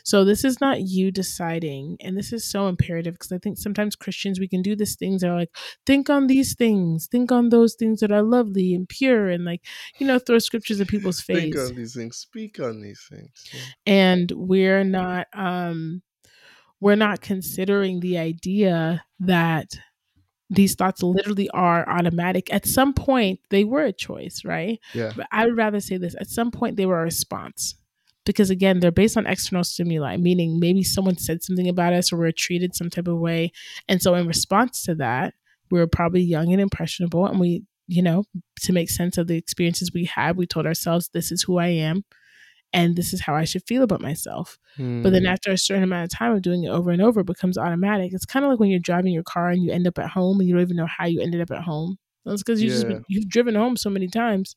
So 0.04 0.24
this 0.24 0.44
is 0.44 0.60
not 0.60 0.82
you 0.82 1.10
deciding, 1.10 1.98
and 2.00 2.16
this 2.16 2.32
is 2.32 2.50
so 2.50 2.68
imperative 2.68 3.14
because 3.14 3.32
I 3.32 3.38
think 3.38 3.58
sometimes 3.58 3.96
Christians 3.96 4.40
we 4.40 4.48
can 4.48 4.62
do 4.62 4.74
these 4.74 4.96
things 4.96 5.20
that 5.20 5.28
are 5.30 5.36
like, 5.36 5.54
think 5.86 6.08
on 6.08 6.26
these 6.26 6.54
things, 6.54 7.06
think 7.06 7.30
on 7.30 7.50
those 7.50 7.74
things 7.74 8.00
that 8.00 8.10
are 8.12 8.22
lovely 8.22 8.74
and 8.74 8.88
pure, 8.88 9.28
and 9.28 9.44
like, 9.44 9.62
you 9.98 10.06
know, 10.06 10.18
throw 10.18 10.38
scriptures 10.38 10.80
in 10.80 10.86
people's 10.86 11.20
face 11.20 11.38
Think 11.38 11.56
on 11.58 11.74
these 11.74 11.94
things. 11.94 12.16
Speak 12.16 12.58
on 12.60 12.80
these 12.80 13.06
things. 13.10 13.30
Yeah. 13.52 13.60
and 13.86 14.32
we're 14.34 14.84
not 14.84 15.26
um 15.34 16.02
we're 16.80 16.96
not 16.96 17.20
considering 17.20 18.00
the 18.00 18.18
idea 18.18 19.04
that 19.20 19.78
these 20.50 20.74
thoughts 20.74 21.02
literally 21.02 21.50
are 21.50 21.88
automatic. 21.88 22.52
At 22.52 22.66
some 22.66 22.94
point 22.94 23.40
they 23.50 23.64
were 23.64 23.84
a 23.84 23.92
choice 23.92 24.42
right? 24.44 24.80
Yeah. 24.94 25.12
but 25.14 25.26
i 25.30 25.44
would 25.44 25.56
rather 25.56 25.80
say 25.80 25.96
this. 25.96 26.14
At 26.20 26.28
some 26.28 26.50
point 26.50 26.76
they 26.76 26.86
were 26.86 27.00
a 27.00 27.04
response. 27.04 27.74
Because 28.24 28.50
again 28.50 28.80
they're 28.80 28.90
based 28.90 29.16
on 29.16 29.26
external 29.26 29.64
stimuli 29.64 30.16
meaning 30.16 30.58
maybe 30.60 30.82
someone 30.82 31.18
said 31.18 31.42
something 31.42 31.68
about 31.68 31.92
us 31.92 32.12
or 32.12 32.18
we're 32.18 32.32
treated 32.32 32.74
some 32.74 32.90
type 32.90 33.08
of 33.08 33.18
way. 33.18 33.52
And 33.88 34.00
so 34.00 34.14
in 34.14 34.26
response 34.26 34.82
to 34.84 34.94
that 34.96 35.34
we 35.70 35.78
were 35.78 35.86
probably 35.86 36.22
young 36.22 36.52
and 36.52 36.60
impressionable. 36.60 37.26
And 37.26 37.40
we 37.40 37.64
you 37.88 38.02
know 38.02 38.24
to 38.60 38.72
make 38.72 38.90
sense 38.90 39.18
of 39.18 39.26
the 39.26 39.36
experiences 39.36 39.92
we 39.92 40.04
had 40.04 40.36
we 40.36 40.46
told 40.46 40.66
ourselves 40.66 41.08
this 41.08 41.32
is 41.32 41.42
who 41.42 41.56
i 41.56 41.68
am 41.68 42.04
and 42.72 42.96
this 42.96 43.12
is 43.12 43.20
how 43.22 43.34
i 43.34 43.44
should 43.44 43.62
feel 43.66 43.82
about 43.82 44.00
myself 44.00 44.58
but 45.02 45.12
then 45.12 45.22
Mm. 45.22 45.32
after 45.32 45.50
a 45.52 45.58
certain 45.58 45.84
amount 45.84 46.04
of 46.12 46.16
time 46.18 46.32
of 46.32 46.42
doing 46.42 46.64
it 46.64 46.70
over 46.70 46.90
and 46.90 47.00
over, 47.00 47.20
it 47.20 47.26
becomes 47.26 47.56
automatic. 47.56 48.12
It's 48.12 48.26
kind 48.26 48.44
of 48.44 48.50
like 48.50 48.58
when 48.58 48.68
you're 48.68 48.80
driving 48.80 49.12
your 49.12 49.22
car 49.22 49.48
and 49.50 49.62
you 49.62 49.70
end 49.70 49.86
up 49.86 49.96
at 49.98 50.10
home 50.10 50.40
and 50.40 50.48
you 50.48 50.54
don't 50.56 50.62
even 50.62 50.76
know 50.76 50.86
how 50.88 51.06
you 51.06 51.20
ended 51.20 51.40
up 51.40 51.52
at 51.52 51.62
home. 51.62 51.98
That's 52.24 52.42
because 52.42 52.60
you 52.60 52.68
just 52.68 52.84
Yeah. 52.84 52.88
been, 52.88 53.00
you've 53.06 53.28
driven 53.28 53.54
home 53.54 53.76
so 53.76 53.90
many 53.90 54.08
times. 54.08 54.56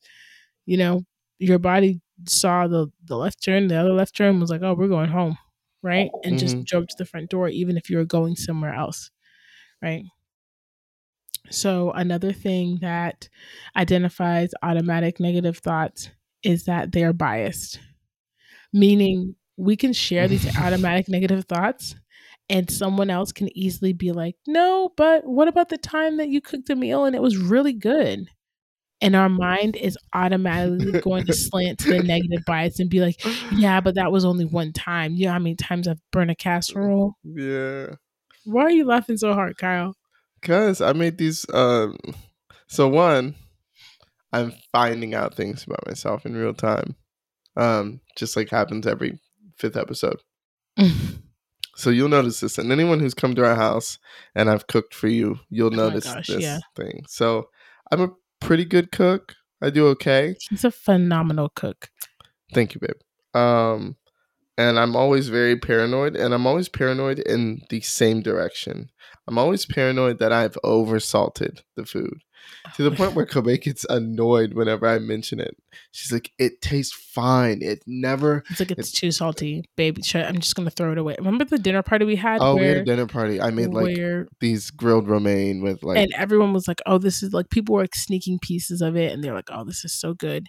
You 0.66 0.76
know, 0.78 1.04
your 1.38 1.58
body 1.58 2.00
saw 2.28 2.66
the 2.68 2.88
the 3.04 3.16
left 3.16 3.42
turn, 3.42 3.68
the 3.68 3.76
other 3.76 3.92
left 3.92 4.16
turn 4.16 4.40
was 4.40 4.50
like, 4.50 4.62
oh, 4.62 4.74
we're 4.74 4.88
going 4.88 5.10
home, 5.10 5.38
right? 5.82 6.12
And 6.24 6.38
just 6.38 6.56
Mhm. 6.56 6.66
drove 6.66 6.86
to 6.88 6.96
the 6.98 7.04
front 7.06 7.30
door, 7.30 7.48
even 7.48 7.76
if 7.76 7.90
you 7.90 7.96
were 7.98 8.04
going 8.04 8.36
somewhere 8.36 8.74
else, 8.74 9.10
right? 9.82 10.04
So 11.50 11.90
another 11.92 12.32
thing 12.32 12.78
that 12.80 13.28
identifies 13.76 14.52
automatic 14.62 15.20
negative 15.20 15.58
thoughts 15.58 16.10
is 16.42 16.64
that 16.64 16.92
they 16.92 17.04
are 17.04 17.12
biased 17.12 17.78
meaning 18.72 19.34
we 19.56 19.76
can 19.76 19.92
share 19.92 20.28
these 20.28 20.56
automatic 20.58 21.08
negative 21.08 21.44
thoughts 21.44 21.94
and 22.48 22.70
someone 22.70 23.10
else 23.10 23.32
can 23.32 23.56
easily 23.56 23.92
be 23.92 24.12
like 24.12 24.34
no 24.46 24.90
but 24.96 25.24
what 25.26 25.48
about 25.48 25.68
the 25.68 25.78
time 25.78 26.16
that 26.16 26.28
you 26.28 26.40
cooked 26.40 26.70
a 26.70 26.76
meal 26.76 27.04
and 27.04 27.14
it 27.14 27.22
was 27.22 27.36
really 27.36 27.72
good 27.72 28.26
and 29.00 29.16
our 29.16 29.28
mind 29.28 29.74
is 29.76 29.98
automatically 30.12 31.00
going 31.00 31.24
to 31.26 31.32
slant 31.46 31.78
to 31.80 31.88
the 31.90 32.02
negative 32.02 32.44
bias 32.46 32.78
and 32.80 32.90
be 32.90 33.00
like 33.00 33.20
yeah 33.52 33.80
but 33.80 33.94
that 33.94 34.10
was 34.12 34.24
only 34.24 34.44
one 34.44 34.72
time 34.72 35.14
you 35.14 35.26
know 35.26 35.32
how 35.32 35.38
many 35.38 35.54
times 35.54 35.86
i've 35.86 36.00
burned 36.10 36.30
a 36.30 36.34
casserole 36.34 37.14
Yeah. 37.24 37.94
why 38.44 38.62
are 38.62 38.70
you 38.70 38.84
laughing 38.84 39.16
so 39.16 39.34
hard 39.34 39.56
kyle 39.56 39.94
Cause 40.42 40.80
I 40.80 40.92
made 40.92 41.18
these. 41.18 41.46
Um, 41.54 41.96
so 42.66 42.88
one, 42.88 43.36
I'm 44.32 44.52
finding 44.72 45.14
out 45.14 45.34
things 45.36 45.62
about 45.62 45.86
myself 45.86 46.26
in 46.26 46.34
real 46.34 46.52
time. 46.52 46.96
Um, 47.56 48.00
just 48.16 48.36
like 48.36 48.50
happens 48.50 48.86
every 48.86 49.18
fifth 49.56 49.76
episode. 49.76 50.20
So 51.74 51.90
you'll 51.90 52.08
notice 52.10 52.40
this, 52.40 52.58
and 52.58 52.70
anyone 52.70 53.00
who's 53.00 53.14
come 53.14 53.34
to 53.34 53.44
our 53.46 53.54
house 53.54 53.98
and 54.34 54.50
I've 54.50 54.66
cooked 54.66 54.94
for 54.94 55.08
you, 55.08 55.40
you'll 55.48 55.72
Oh 55.72 55.88
notice 55.88 56.04
gosh, 56.04 56.26
this 56.26 56.42
yeah. 56.42 56.58
thing. 56.76 57.04
So 57.08 57.48
I'm 57.90 58.00
a 58.02 58.10
pretty 58.40 58.64
good 58.66 58.92
cook. 58.92 59.34
I 59.62 59.70
do 59.70 59.86
okay. 59.88 60.36
he's 60.50 60.64
a 60.64 60.70
phenomenal 60.70 61.48
cook 61.54 61.88
Thank 62.52 62.74
you, 62.74 62.80
babe. 62.80 63.40
Um, 63.40 63.96
and 64.58 64.78
I'm 64.78 64.94
always 64.94 65.28
very 65.30 65.56
paranoid, 65.56 66.14
and 66.14 66.34
I'm 66.34 66.46
always 66.46 66.68
paranoid 66.68 67.18
in 67.20 67.62
the 67.70 67.80
same 67.80 68.20
direction. 68.20 68.90
I'm 69.26 69.38
always 69.38 69.64
paranoid 69.64 70.18
that 70.18 70.32
I've 70.32 70.58
oversalted 70.62 71.60
the 71.76 71.86
food 71.86 72.20
to 72.74 72.82
the 72.82 72.90
point 72.90 73.14
where 73.14 73.26
Kobe 73.26 73.58
gets 73.58 73.84
annoyed 73.88 74.54
whenever 74.54 74.86
I 74.86 74.98
mention 74.98 75.40
it. 75.40 75.56
She's 75.90 76.12
like, 76.12 76.30
"It 76.38 76.60
tastes 76.60 76.94
fine. 76.94 77.60
It 77.62 77.82
never." 77.86 78.44
it's 78.50 78.60
like 78.60 78.70
it's 78.72 78.92
too 78.92 79.10
salty 79.10 79.64
baby 79.76 80.02
i'm 80.14 80.38
just 80.38 80.54
gonna 80.54 80.70
throw 80.70 80.92
it 80.92 80.98
away 80.98 81.14
remember 81.18 81.44
the 81.44 81.58
dinner 81.58 81.82
party 81.82 82.04
we 82.04 82.16
had 82.16 82.40
Oh, 82.40 82.56
we 82.56 82.64
had 82.64 82.78
a 82.78 82.84
dinner 82.84 83.06
party. 83.06 83.40
I 83.40 83.50
made 83.50 83.68
like 83.68 83.96
where 83.96 84.28
these 84.40 84.70
grilled 84.70 85.08
romaine 85.08 85.62
with 85.62 85.82
like 85.82 85.98
and 85.98 86.12
everyone 86.16 86.52
was 86.52 86.66
like, 86.66 86.80
"Oh, 86.86 86.98
this 86.98 87.22
is 87.22 87.32
like 87.32 87.50
people 87.50 87.74
were 87.74 87.82
like 87.82 87.94
sneaking 87.94 88.38
pieces 88.40 88.80
of 88.82 88.96
it," 88.96 89.12
and 89.12 89.22
they're 89.22 89.34
like, 89.34 89.50
"Oh, 89.50 89.64
this 89.64 89.84
is 89.84 89.92
so 89.92 90.14
good." 90.14 90.48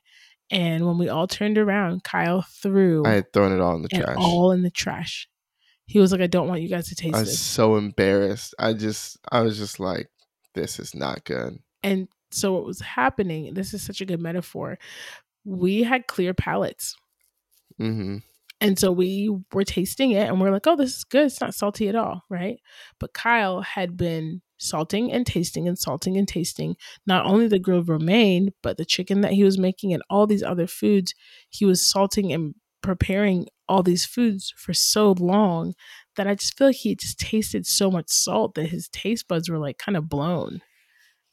And 0.52 0.86
when 0.86 0.98
we 0.98 1.10
all 1.10 1.28
turned 1.28 1.58
around, 1.58 2.04
Kyle 2.04 2.46
threw 2.62 3.06
I 3.06 3.12
had 3.12 3.34
thrown 3.34 3.52
it 3.52 3.62
all 3.62 3.76
in 3.76 3.82
the 3.84 3.90
trash. 3.90 4.16
all 4.18 4.52
in 4.52 4.62
the 4.62 4.72
trash. 4.72 5.28
He 5.86 6.00
was 6.00 6.12
like, 6.12 6.22
"I 6.22 6.28
don't 6.28 6.48
want 6.48 6.62
you 6.62 6.70
guys 6.70 6.88
to 6.90 6.96
taste 6.96 7.16
I 7.16 7.20
was 7.20 7.30
this." 7.30 7.40
so 7.40 7.76
embarrassed. 7.76 8.56
I 8.58 8.74
just, 8.74 9.18
I 9.32 9.42
was 9.42 9.58
just 9.58 9.80
like, 9.80 10.10
"This 10.54 10.80
is 10.80 10.96
not 10.96 11.24
good." 11.26 11.60
And 11.84 12.08
so 12.32 12.54
what 12.54 12.66
was 12.66 12.82
happening? 12.82 13.54
This 13.54 13.74
is 13.74 13.84
such 13.84 14.02
a 14.02 14.06
good 14.06 14.22
metaphor. 14.22 14.78
We 15.46 15.84
had 15.84 16.08
clear 16.08 16.34
palates. 16.34 16.96
hmm 17.78 18.18
And 18.62 18.80
so 18.80 18.92
we 18.92 19.30
were 19.54 19.66
tasting 19.66 20.12
it 20.12 20.30
and 20.30 20.40
we're 20.40 20.52
like, 20.52 20.68
oh, 20.68 20.76
this 20.76 20.98
is 20.98 21.04
good. 21.04 21.26
It's 21.28 21.42
not 21.42 21.56
salty 21.56 21.90
at 21.90 21.96
all. 21.96 22.24
Right. 22.30 22.60
But 23.00 23.14
Kyle 23.14 23.62
had 23.62 23.98
been 23.98 24.42
salting 24.58 25.12
and 25.12 25.26
tasting 25.28 25.68
and 25.68 25.78
salting 25.78 26.18
and 26.18 26.28
tasting 26.28 26.76
not 27.06 27.26
only 27.26 27.48
the 27.48 27.60
grilled 27.60 27.90
romaine, 27.90 28.52
but 28.64 28.78
the 28.78 28.86
chicken 28.86 29.22
that 29.22 29.34
he 29.34 29.44
was 29.44 29.58
making 29.58 29.94
and 29.94 30.04
all 30.10 30.28
these 30.28 30.44
other 30.44 30.68
foods. 30.68 31.14
He 31.50 31.66
was 31.66 31.82
salting 31.88 32.32
and 32.32 32.56
preparing 32.82 33.48
all 33.68 33.84
these 33.84 34.06
foods 34.06 34.54
for 34.58 34.74
so 34.74 35.14
long 35.14 35.74
that 36.16 36.28
I 36.28 36.36
just 36.36 36.58
feel 36.58 36.68
like 36.68 36.76
he 36.78 36.96
just 36.96 37.20
tasted 37.20 37.66
so 37.66 37.90
much 37.92 38.10
salt 38.10 38.56
that 38.56 38.70
his 38.70 38.88
taste 38.90 39.28
buds 39.28 39.50
were 39.50 39.60
like 39.60 39.78
kind 39.78 39.98
of 39.98 40.10
blown. 40.10 40.62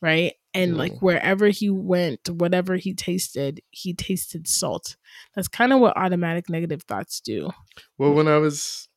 Right. 0.02 0.34
And 0.52 0.76
like 0.76 0.92
Mm. 0.94 1.02
wherever 1.02 1.48
he 1.48 1.70
went, 1.70 2.28
whatever 2.28 2.76
he 2.76 2.92
tasted, 2.92 3.60
he 3.70 3.94
tasted 3.94 4.48
salt. 4.48 4.96
That's 5.34 5.48
kind 5.48 5.72
of 5.72 5.80
what 5.80 5.96
automatic 5.96 6.48
negative 6.48 6.82
thoughts 6.82 7.20
do. 7.20 7.50
Well, 7.98 8.14
when 8.14 8.26
I 8.28 8.38
was 8.38 8.88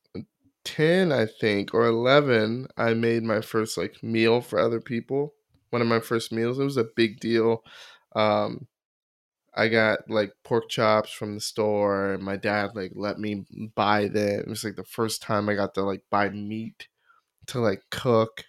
10, 0.64 1.12
I 1.12 1.26
think, 1.28 1.74
or 1.74 1.86
11, 1.86 2.68
I 2.78 2.94
made 2.94 3.24
my 3.24 3.42
first 3.42 3.78
like 3.78 4.02
meal 4.02 4.42
for 4.42 4.58
other 4.60 4.82
people. 4.82 5.34
One 5.70 5.82
of 5.82 5.88
my 5.88 6.00
first 6.00 6.32
meals. 6.32 6.60
It 6.60 6.64
was 6.64 6.78
a 6.78 6.86
big 6.96 7.20
deal. 7.20 7.64
Um, 8.16 8.68
I 9.56 9.68
got 9.68 10.10
like 10.10 10.34
pork 10.44 10.70
chops 10.70 11.12
from 11.12 11.36
the 11.36 11.42
store, 11.42 12.14
and 12.14 12.24
my 12.24 12.38
dad 12.38 12.72
like 12.76 12.92
let 12.96 13.20
me 13.20 13.46
buy 13.76 14.08
them. 14.08 14.40
It 14.42 14.48
was 14.48 14.64
like 14.64 14.76
the 14.76 14.84
first 14.84 15.22
time 15.22 15.48
I 15.50 15.56
got 15.56 15.76
to 15.76 15.84
like 15.84 16.04
buy 16.10 16.30
meat 16.30 16.88
to 17.48 17.60
like 17.60 17.84
cook. 17.92 18.46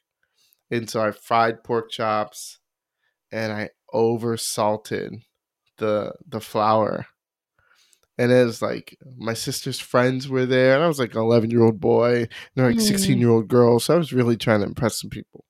And 0.71 0.89
so 0.89 1.03
I 1.03 1.11
fried 1.13 1.65
pork 1.65 1.91
chops 1.91 2.59
and 3.33 3.53
I 3.53 3.71
over 3.93 4.37
salted 4.37 5.15
the 5.79 6.13
the 6.29 6.41
flour. 6.41 7.07
And 8.17 8.31
it 8.31 8.45
was 8.45 8.63
like 8.63 8.97
my 9.17 9.35
sister's 9.35 9.81
friends 9.81 10.29
were 10.29 10.47
there, 10.47 10.75
and 10.75 10.85
I 10.85 10.87
was 10.89 11.01
like 11.01 11.15
an 11.15 11.21
11 11.21 11.51
year 11.51 11.65
old 11.65 11.81
boy, 11.81 12.15
and 12.19 12.29
they're 12.55 12.67
like 12.67 12.77
Mm. 12.77 12.83
16 12.83 13.19
year 13.19 13.31
old 13.31 13.49
girls. 13.49 13.85
So 13.85 13.95
I 13.95 13.99
was 13.99 14.13
really 14.13 14.37
trying 14.37 14.61
to 14.61 14.67
impress 14.67 15.01
some 15.01 15.11
people. 15.11 15.45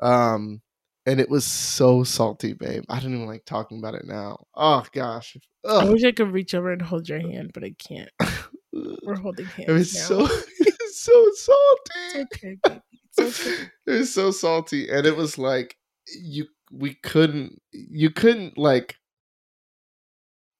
Um, 0.00 0.62
and 1.04 1.20
it 1.20 1.28
was 1.28 1.44
so 1.44 2.02
salty, 2.04 2.54
babe. 2.54 2.84
I 2.88 2.98
don't 3.00 3.14
even 3.14 3.26
like 3.26 3.44
talking 3.44 3.78
about 3.78 3.94
it 3.94 4.06
now. 4.06 4.44
Oh 4.54 4.84
gosh. 4.92 5.36
I 5.68 5.84
wish 5.88 6.02
I 6.04 6.12
could 6.12 6.32
reach 6.32 6.54
over 6.54 6.72
and 6.72 6.80
hold 6.82 7.08
your 7.08 7.20
hand, 7.20 7.50
but 7.52 7.62
I 7.64 7.74
can't. 7.78 8.10
We're 9.04 9.16
holding 9.20 9.46
hands 9.46 9.68
It 9.68 9.72
was 9.72 9.94
now. 9.94 10.00
so 10.00 10.20
it 10.60 10.74
was 10.80 10.98
so 10.98 11.30
salty. 11.34 11.90
It's 11.94 12.16
okay, 12.16 12.56
baby. 12.64 12.80
It's 13.18 13.40
okay. 13.40 13.64
It 13.86 13.90
was 13.98 14.14
so 14.14 14.30
salty, 14.30 14.88
and 14.88 15.06
it 15.06 15.16
was 15.16 15.36
like 15.36 15.76
you 16.20 16.46
we 16.72 16.94
couldn't 16.94 17.60
you 17.72 18.10
couldn't 18.10 18.56
like 18.56 18.96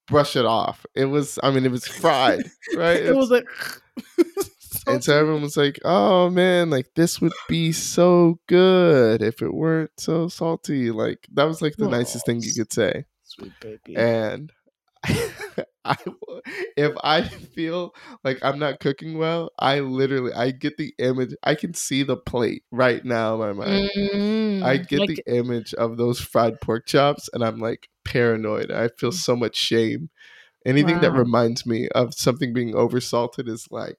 brush 0.07 0.37
it 0.37 0.45
off. 0.45 0.85
It 0.95 1.07
was 1.07 1.39
I 1.43 1.51
mean 1.51 1.65
it 1.65 1.71
was 1.71 1.87
fried, 1.87 2.45
right? 2.77 3.03
it 3.03 3.17
was 3.17 3.31
like 3.31 3.47
and 4.87 5.03
so 5.03 5.17
everyone 5.17 5.43
was 5.43 5.57
like, 5.57 5.79
"Oh 5.85 6.31
man, 6.31 6.71
like 6.71 6.89
this 6.95 7.21
would 7.21 7.33
be 7.49 7.73
so 7.73 8.39
good 8.49 9.23
if 9.23 9.43
it 9.43 9.55
weren't 9.55 9.93
so 9.99 10.29
salty." 10.29 10.91
Like 10.91 11.27
that 11.35 11.45
was 11.45 11.63
like 11.63 11.77
the 11.77 11.89
nicest 11.89 12.27
thing 12.27 12.41
you 12.41 12.53
could 12.55 12.73
say. 12.73 13.05
sweet 13.23 13.53
baby. 13.61 13.97
And 13.97 14.53
I, 15.85 15.97
if 16.77 16.97
I 17.03 17.23
feel 17.55 17.95
like 18.25 18.39
I'm 18.43 18.59
not 18.59 18.81
cooking 18.81 19.19
well, 19.19 19.51
I 19.59 19.81
literally 19.81 20.33
I 20.33 20.51
get 20.53 20.77
the 20.77 20.95
image. 20.99 21.35
I 21.43 21.55
can 21.55 21.75
see 21.75 22.03
the 22.03 22.17
plate 22.17 22.65
right 22.71 23.05
now 23.05 23.35
in 23.35 23.41
my 23.41 23.53
mind. 23.53 23.91
I 24.63 24.77
Mm, 24.77 24.87
get 24.89 25.07
like, 25.07 25.09
the 25.09 25.23
image 25.27 25.75
of 25.75 25.97
those 25.99 26.21
fried 26.21 26.61
pork 26.61 26.87
chops, 26.87 27.29
and 27.33 27.45
I'm 27.45 27.59
like 27.59 27.89
paranoid. 28.05 28.71
I 28.73 28.89
feel 28.99 29.13
so 29.13 29.37
much 29.37 29.57
shame. 29.57 30.11
Anything 30.67 31.01
that 31.01 31.13
reminds 31.15 31.67
me 31.67 31.89
of 31.91 32.15
something 32.15 32.53
being 32.55 32.75
oversalted 32.75 33.49
is 33.49 33.69
like, 33.71 33.97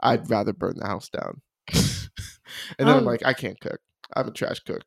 I'd 0.00 0.30
rather 0.30 0.52
burn 0.52 0.76
the 0.78 0.86
house 0.86 1.08
down. 1.10 1.42
and 2.78 2.88
then 2.88 2.96
I'm 2.96 3.04
Um, 3.04 3.06
like, 3.06 3.24
I 3.24 3.34
can't 3.34 3.60
cook. 3.60 3.80
I'm 4.14 4.28
a 4.28 4.32
trash 4.32 4.60
cook. 4.60 4.82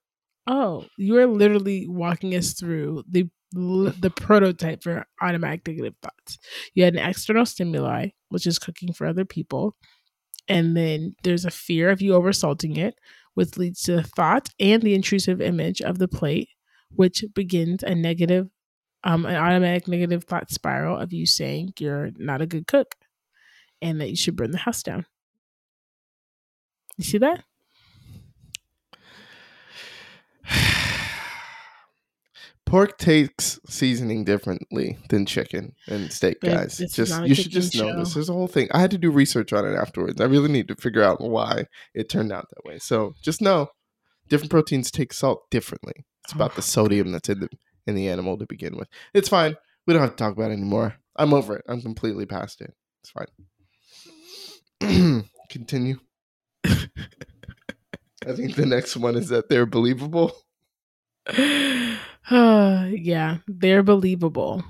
Oh, 0.47 0.87
you 0.97 1.17
are 1.17 1.27
literally 1.27 1.87
walking 1.87 2.33
us 2.35 2.53
through 2.53 3.03
the 3.07 3.29
l- 3.55 3.93
the 3.99 4.09
prototype 4.09 4.83
for 4.83 5.05
automatic 5.21 5.67
negative 5.67 5.95
thoughts. 6.01 6.37
You 6.73 6.83
had 6.83 6.95
an 6.95 7.07
external 7.07 7.45
stimuli, 7.45 8.09
which 8.29 8.47
is 8.47 8.59
cooking 8.59 8.93
for 8.93 9.07
other 9.07 9.25
people, 9.25 9.75
and 10.47 10.75
then 10.75 11.15
there's 11.23 11.45
a 11.45 11.51
fear 11.51 11.89
of 11.89 12.01
you 12.01 12.13
oversalting 12.13 12.77
it, 12.77 12.95
which 13.35 13.57
leads 13.57 13.81
to 13.83 13.93
the 13.97 14.03
thought 14.03 14.49
and 14.59 14.81
the 14.83 14.93
intrusive 14.95 15.41
image 15.41 15.81
of 15.81 15.99
the 15.99 16.07
plate, 16.07 16.49
which 16.95 17.23
begins 17.35 17.83
a 17.83 17.95
negative, 17.95 18.49
um, 19.03 19.25
an 19.25 19.35
automatic 19.35 19.87
negative 19.87 20.25
thought 20.25 20.51
spiral 20.51 20.97
of 20.97 21.13
you 21.13 21.25
saying 21.25 21.73
you're 21.79 22.11
not 22.17 22.41
a 22.41 22.47
good 22.47 22.67
cook, 22.67 22.95
and 23.81 24.01
that 24.01 24.09
you 24.09 24.15
should 24.15 24.35
burn 24.35 24.51
the 24.51 24.57
house 24.57 24.83
down. 24.83 25.05
You 26.97 27.03
see 27.05 27.17
that? 27.19 27.43
Pork 32.69 32.97
takes 32.99 33.59
seasoning 33.67 34.23
differently 34.23 34.97
than 35.09 35.25
chicken 35.25 35.73
and 35.87 36.13
steak, 36.13 36.39
Babe, 36.39 36.53
guys. 36.53 36.77
Just 36.77 37.25
you 37.25 37.33
should 37.33 37.51
just 37.51 37.75
know 37.75 37.97
this. 37.97 38.13
There's 38.13 38.29
a 38.29 38.33
whole 38.33 38.47
thing. 38.47 38.67
I 38.71 38.79
had 38.79 38.91
to 38.91 38.97
do 38.99 39.09
research 39.09 39.51
on 39.53 39.65
it 39.65 39.75
afterwards. 39.75 40.21
I 40.21 40.25
really 40.25 40.51
need 40.51 40.67
to 40.67 40.75
figure 40.75 41.01
out 41.01 41.19
why 41.19 41.65
it 41.95 42.09
turned 42.09 42.31
out 42.31 42.47
that 42.49 42.69
way. 42.69 42.77
So 42.77 43.15
just 43.23 43.41
know, 43.41 43.69
different 44.27 44.51
proteins 44.51 44.91
take 44.91 45.13
salt 45.13 45.49
differently. 45.49 46.05
It's 46.25 46.33
about 46.33 46.55
the 46.55 46.61
sodium 46.61 47.11
that's 47.11 47.27
in 47.27 47.39
the 47.39 47.49
in 47.87 47.95
the 47.95 48.07
animal 48.07 48.37
to 48.37 48.45
begin 48.45 48.77
with. 48.77 48.87
It's 49.15 49.29
fine. 49.29 49.55
We 49.87 49.93
don't 49.93 50.03
have 50.03 50.11
to 50.11 50.23
talk 50.23 50.33
about 50.33 50.51
it 50.51 50.53
anymore. 50.53 50.95
I'm 51.15 51.33
over 51.33 51.55
it. 51.55 51.65
I'm 51.67 51.81
completely 51.81 52.27
past 52.27 52.61
it. 52.61 52.75
It's 53.01 53.11
fine. 54.79 55.23
Continue. 55.49 55.97
I 56.65 58.33
think 58.35 58.55
the 58.55 58.67
next 58.67 58.95
one 58.95 59.15
is 59.15 59.29
that 59.29 59.49
they're 59.49 59.65
believable. 59.65 60.33
yeah, 62.31 63.37
they're 63.47 63.83
believable. 63.83 64.63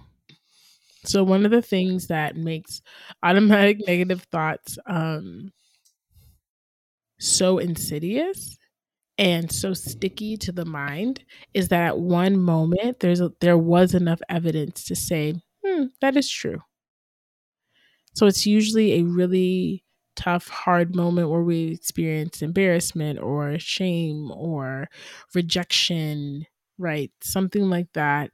So 1.05 1.23
one 1.23 1.45
of 1.45 1.51
the 1.51 1.61
things 1.61 2.07
that 2.07 2.35
makes 2.35 2.81
automatic 3.23 3.79
negative 3.87 4.23
thoughts 4.31 4.77
um 4.85 5.51
so 7.19 7.57
insidious 7.57 8.57
and 9.17 9.51
so 9.51 9.73
sticky 9.73 10.37
to 10.37 10.51
the 10.51 10.65
mind 10.65 11.23
is 11.53 11.69
that 11.69 11.87
at 11.87 11.99
one 11.99 12.37
moment 12.39 12.99
there's 13.01 13.21
a, 13.21 13.31
there 13.41 13.57
was 13.57 13.95
enough 13.95 14.21
evidence 14.29 14.85
to 14.85 14.95
say, 14.95 15.35
hmm, 15.65 15.85
that 16.01 16.17
is 16.17 16.29
true. 16.29 16.61
So 18.13 18.25
it's 18.27 18.45
usually 18.45 18.93
a 18.99 19.03
really 19.03 19.83
tough, 20.15 20.47
hard 20.49 20.95
moment 20.95 21.29
where 21.29 21.41
we 21.43 21.67
experience 21.71 22.41
embarrassment 22.41 23.19
or 23.19 23.57
shame 23.59 24.31
or 24.31 24.89
rejection, 25.33 26.45
right? 26.79 27.11
Something 27.21 27.69
like 27.69 27.93
that, 27.95 28.31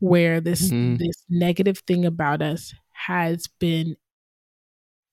where 0.00 0.40
this 0.42 0.72
Mhm. 0.72 0.98
this 0.98 1.24
negative 1.30 1.80
thing 1.80 2.06
about 2.06 2.42
us 2.42 2.74
has 2.92 3.48
been 3.60 3.96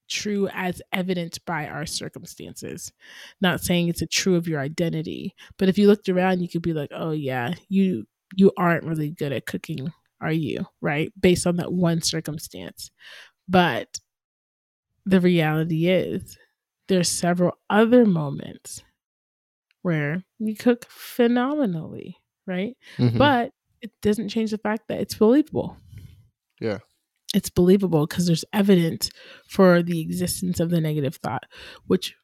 true 0.10 0.48
as 0.54 0.82
evidenced 0.92 1.46
by 1.46 1.68
our 1.68 1.86
circumstances. 1.86 2.92
Not 3.42 3.62
saying 3.62 3.88
it's 3.88 4.02
a 4.02 4.06
true 4.08 4.36
of 4.36 4.48
your 4.48 4.60
identity, 4.60 5.34
but 5.58 5.70
if 5.70 5.78
you 5.78 5.88
looked 5.88 6.10
around, 6.10 6.42
you 6.42 6.50
could 6.50 6.62
be 6.62 6.74
like, 6.74 6.90
"Oh 6.94 7.12
yeah, 7.12 7.54
you 7.70 8.06
you 8.36 8.52
aren't 8.58 8.84
really 8.86 9.12
good 9.12 9.32
at 9.32 9.46
cooking, 9.46 9.92
are 10.22 10.32
you?" 10.32 10.66
Right? 10.82 11.12
Based 11.20 11.48
on 11.48 11.58
that 11.58 11.74
one 11.74 12.02
circumstance. 12.02 12.92
But 13.48 14.00
the 15.06 15.20
reality 15.22 15.88
is 15.88 16.38
there's 16.88 17.10
several 17.10 17.58
other 17.70 18.06
moments 18.06 18.84
where 19.82 20.24
you 20.40 20.56
cook 20.56 20.86
phenomenally, 20.90 22.18
right? 22.46 22.76
Mhm. 22.98 23.18
But 23.18 23.52
it 23.82 23.92
doesn't 24.02 24.30
change 24.30 24.52
the 24.52 24.58
fact 24.58 24.88
that 24.88 25.00
it's 25.02 25.16
believable. 25.16 25.78
Yeah. 26.62 26.80
It's 27.34 27.50
believable 27.50 28.06
because 28.06 28.28
there's 28.28 28.46
evidence 28.54 29.10
for 29.48 29.82
the 29.82 30.00
existence 30.00 30.60
of 30.60 30.70
the 30.70 30.80
negative 30.80 31.16
thought, 31.16 31.44
which 31.88 32.16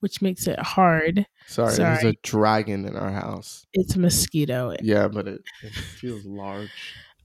which 0.00 0.20
makes 0.20 0.46
it 0.46 0.58
hard. 0.60 1.26
Sorry, 1.46 1.74
there's 1.74 2.04
a 2.04 2.14
dragon 2.22 2.84
in 2.84 2.96
our 2.96 3.10
house. 3.10 3.66
It's 3.72 3.96
a 3.96 3.98
mosquito. 3.98 4.76
Yeah, 4.82 5.08
but 5.08 5.26
it, 5.26 5.40
it 5.62 5.72
feels 5.72 6.24
large. 6.24 6.70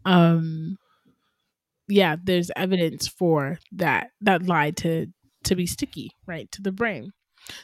Um 0.05 0.77
yeah, 1.87 2.15
there's 2.23 2.49
evidence 2.55 3.07
for 3.07 3.59
that 3.73 4.11
that 4.21 4.43
lie 4.47 4.71
to 4.71 5.07
to 5.43 5.55
be 5.55 5.65
sticky, 5.65 6.11
right, 6.25 6.49
to 6.53 6.61
the 6.61 6.71
brain. 6.71 7.11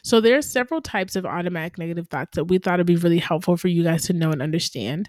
So 0.02 0.20
there 0.20 0.36
are 0.36 0.42
several 0.42 0.80
types 0.80 1.16
of 1.16 1.26
automatic 1.26 1.78
negative 1.78 2.08
thoughts 2.08 2.36
that 2.36 2.44
we 2.44 2.58
thought 2.58 2.78
would 2.78 2.86
be 2.86 2.96
really 2.96 3.18
helpful 3.18 3.56
for 3.56 3.68
you 3.68 3.82
guys 3.82 4.04
to 4.06 4.12
know 4.12 4.30
and 4.30 4.42
understand. 4.42 5.08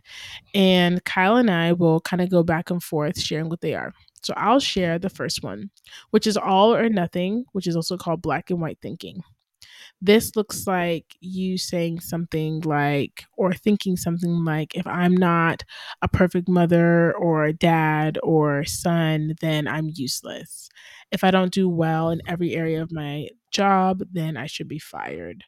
And 0.54 1.04
Kyle 1.06 1.38
and 1.38 1.50
I 1.50 1.74
will 1.74 2.02
kind 2.02 2.22
of 2.22 2.30
go 2.30 2.44
back 2.44 2.70
and 2.70 2.82
forth 2.82 3.20
sharing 3.20 3.50
what 3.50 3.62
they 3.62 3.74
are. 3.74 3.94
So 4.22 4.34
I'll 4.36 4.60
share 4.60 5.00
the 5.00 5.10
first 5.10 5.44
one, 5.44 5.70
which 6.12 6.28
is 6.28 6.38
all 6.38 6.76
or 6.76 6.90
nothing, 6.90 7.46
which 7.54 7.68
is 7.68 7.76
also 7.76 7.98
called 7.98 8.22
black 8.22 8.50
and 8.50 8.62
white 8.62 8.80
thinking. 8.82 9.24
This 10.02 10.36
looks 10.38 10.66
like 10.66 11.18
you 11.20 11.58
saying 11.58 12.00
something 12.00 12.62
like, 12.62 13.26
or 13.38 13.54
thinking 13.54 13.98
something 13.98 14.46
like, 14.46 14.76
if 14.76 14.88
I'm 14.88 15.16
not 15.16 15.64
a 16.02 16.08
perfect 16.08 16.48
mother 16.48 17.14
or 17.18 17.44
a 17.46 17.54
dad 17.54 18.18
or 18.24 18.64
son, 18.64 19.36
then 19.42 19.68
I'm 19.68 19.92
useless. 19.94 20.70
If 21.12 21.24
I 21.26 21.32
don't 21.32 21.52
do 21.52 21.68
well 21.68 22.12
in 22.12 22.22
every 22.28 22.54
area 22.56 22.82
of 22.82 22.92
my 22.94 23.28
job, 23.52 24.02
then 24.12 24.38
I 24.38 24.46
should 24.48 24.70
be 24.70 24.80
fired. 24.80 25.44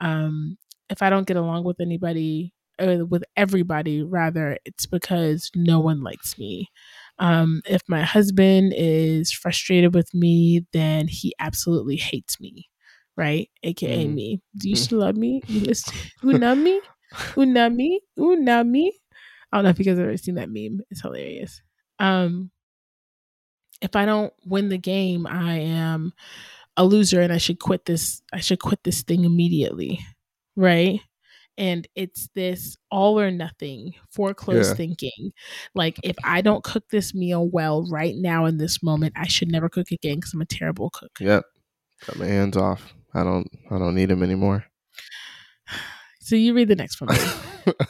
Um, 0.00 0.58
if 0.90 1.02
I 1.02 1.10
don't 1.10 1.26
get 1.26 1.36
along 1.36 1.64
with 1.64 1.80
anybody, 1.80 2.54
uh, 2.78 3.06
with 3.08 3.24
everybody, 3.36 4.02
rather, 4.02 4.58
it's 4.64 4.86
because 4.86 5.50
no 5.56 5.80
one 5.80 6.02
likes 6.02 6.38
me. 6.38 6.68
Um, 7.18 7.62
if 7.66 7.82
my 7.88 8.02
husband 8.02 8.74
is 8.76 9.32
frustrated 9.32 9.94
with 9.94 10.14
me, 10.14 10.66
then 10.72 11.08
he 11.08 11.34
absolutely 11.40 11.96
hates 11.96 12.40
me, 12.40 12.67
right? 13.18 13.50
AKA 13.64 14.06
Mhm. 14.06 14.14
me. 14.14 14.42
Do 14.56 14.70
you 14.70 14.76
still 14.76 15.00
love 15.00 15.16
me? 15.18 15.42
You 15.48 15.60
listen, 15.68 15.92
unami, 16.22 16.80
unami, 17.36 17.98
unami. 18.18 18.90
I 19.52 19.56
don't 19.58 19.64
know 19.64 19.70
if 19.70 19.78
you 19.78 19.84
guys 19.84 19.98
have 19.98 20.06
ever 20.06 20.16
seen 20.16 20.36
that 20.36 20.50
meme. 20.50 20.80
It's 20.90 21.02
hilarious. 21.02 21.60
Um, 21.98 22.50
if 23.82 23.94
I 23.96 24.06
don't 24.06 24.32
win 24.46 24.68
the 24.68 24.78
game, 24.78 25.26
I 25.26 25.58
am 25.58 26.12
a 26.76 26.84
loser 26.84 27.20
and 27.20 27.32
I 27.32 27.38
should 27.38 27.58
quit 27.60 27.84
this. 27.84 28.22
I 28.32 28.40
should 28.40 28.60
quit 28.60 28.82
this 28.84 29.02
thing 29.02 29.24
immediately, 29.24 30.00
right? 30.56 31.00
And 31.56 31.88
it's 31.96 32.28
this 32.36 32.76
all 32.90 33.18
or 33.18 33.30
nothing 33.32 33.94
foreclosed 34.10 34.70
Yeah. 34.70 34.74
thinking. 34.76 35.32
Like 35.74 35.98
if 36.04 36.16
I 36.22 36.40
don't 36.40 36.62
cook 36.62 36.84
this 36.90 37.14
meal 37.14 37.48
well 37.48 37.84
right 37.90 38.14
now 38.16 38.44
in 38.46 38.58
this 38.58 38.82
moment, 38.82 39.14
I 39.16 39.26
should 39.26 39.50
never 39.50 39.68
cook 39.68 39.90
again 39.90 40.16
because 40.16 40.34
I'm 40.34 40.40
a 40.40 40.46
terrible 40.46 40.90
cook. 40.90 41.18
Yep. 41.20 41.44
Got 42.06 42.16
my 42.16 42.26
hands 42.26 42.56
off. 42.56 42.94
I 43.20 43.24
don't 43.24 43.48
I 43.70 43.78
don't 43.78 43.94
need 43.94 44.10
him 44.10 44.22
anymore. 44.22 44.64
So 46.20 46.36
you 46.36 46.54
read 46.54 46.68
the 46.68 46.76
next 46.76 47.00
one. 47.00 47.16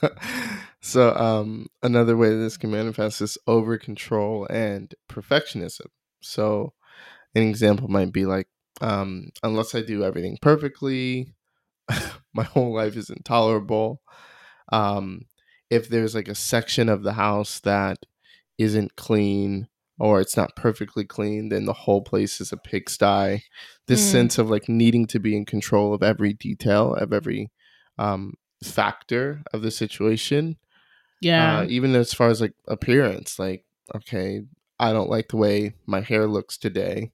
so 0.81 1.15
um 1.17 1.67
another 1.83 2.17
way 2.17 2.31
this 2.31 2.57
can 2.57 2.71
manifest 2.71 3.21
is 3.21 3.39
over 3.47 3.79
control 3.79 4.47
and 4.49 4.95
perfectionism. 5.11 5.87
So 6.21 6.73
an 7.35 7.43
example 7.43 7.89
might 7.89 8.13
be 8.13 8.27
like 8.27 8.49
um 8.81 9.31
unless 9.43 9.75
I 9.75 9.83
do 9.83 10.05
everything 10.05 10.39
perfectly, 10.41 11.35
my 12.35 12.45
whole 12.45 12.75
life 12.75 12.97
is 12.97 13.11
intolerable. 13.11 14.01
Um, 14.71 15.23
if 15.71 15.89
there's 15.89 16.15
like 16.15 16.29
a 16.29 16.35
section 16.35 16.89
of 16.89 17.03
the 17.03 17.15
house 17.15 17.61
that 17.61 17.99
isn't 18.59 18.97
clean 18.97 19.69
or 19.99 20.21
it's 20.21 20.37
not 20.37 20.55
perfectly 20.57 21.05
clean, 21.05 21.49
then 21.49 21.65
the 21.65 21.73
whole 21.73 22.03
place 22.03 22.41
is 22.41 22.53
a 22.53 22.57
pigsty. 22.57 23.43
This 23.87 24.01
Mm. 24.09 24.13
sense 24.13 24.39
of 24.39 24.49
like 24.51 24.69
needing 24.69 25.07
to 25.07 25.19
be 25.19 25.37
in 25.37 25.45
control 25.45 25.93
of 25.95 26.03
every 26.03 26.33
detail, 26.33 26.95
of 26.95 27.13
every 27.13 27.51
um, 27.99 28.35
factor 28.63 29.43
of 29.53 29.63
the 29.63 29.71
situation. 29.71 30.57
Yeah. 31.21 31.61
Uh, 31.61 31.67
even 31.69 31.95
as 31.97 32.15
far 32.15 32.29
as 32.29 32.41
like 32.41 32.53
appearance, 32.69 33.39
like, 33.39 33.65
okay, 33.95 34.43
I 34.79 34.93
don't 34.93 35.11
like 35.11 35.29
the 35.29 35.37
way 35.37 35.75
my 35.87 36.01
hair 36.01 36.27
looks 36.29 36.57
today. 36.59 37.11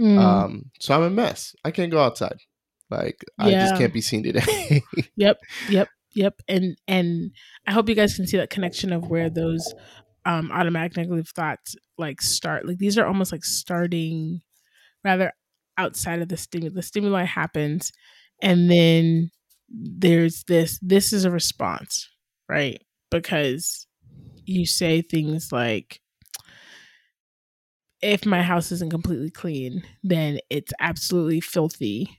Mm. 0.00 0.18
Um, 0.18 0.70
so 0.80 0.94
I'm 0.94 1.02
a 1.02 1.10
mess. 1.10 1.54
I 1.64 1.70
can't 1.70 1.92
go 1.92 2.02
outside. 2.02 2.38
Like 2.90 3.24
I 3.38 3.50
just 3.50 3.76
can't 3.76 3.92
be 3.92 4.00
seen 4.00 4.22
today. 4.22 4.82
Yep, 5.16 5.38
yep, 5.68 5.88
yep. 6.14 6.34
And 6.48 6.76
and 6.88 7.30
I 7.66 7.72
hope 7.72 7.88
you 7.88 7.94
guys 7.94 8.14
can 8.16 8.26
see 8.26 8.36
that 8.38 8.50
connection 8.50 8.92
of 8.92 9.08
where 9.08 9.28
those 9.30 9.74
um 10.24 10.50
automatic 10.52 10.96
negative 10.96 11.28
thoughts 11.28 11.76
like 11.98 12.22
start. 12.22 12.66
Like 12.66 12.78
these 12.78 12.98
are 12.98 13.06
almost 13.06 13.32
like 13.32 13.44
starting 13.44 14.42
rather 15.04 15.32
outside 15.78 16.22
of 16.22 16.28
the 16.28 16.36
stimulus. 16.36 16.74
The 16.74 16.82
stimuli 16.82 17.24
happens 17.24 17.92
and 18.42 18.70
then 18.70 19.30
there's 19.70 20.44
this 20.44 20.78
this 20.82 21.12
is 21.12 21.24
a 21.24 21.30
response, 21.30 22.08
right? 22.48 22.82
Because 23.10 23.86
you 24.46 24.66
say 24.66 25.02
things 25.02 25.52
like 25.52 26.00
if 28.00 28.26
my 28.26 28.42
house 28.42 28.72
isn't 28.72 28.90
completely 28.90 29.30
clean, 29.30 29.82
then 30.02 30.38
it's 30.50 30.72
absolutely 30.80 31.40
filthy. 31.40 32.18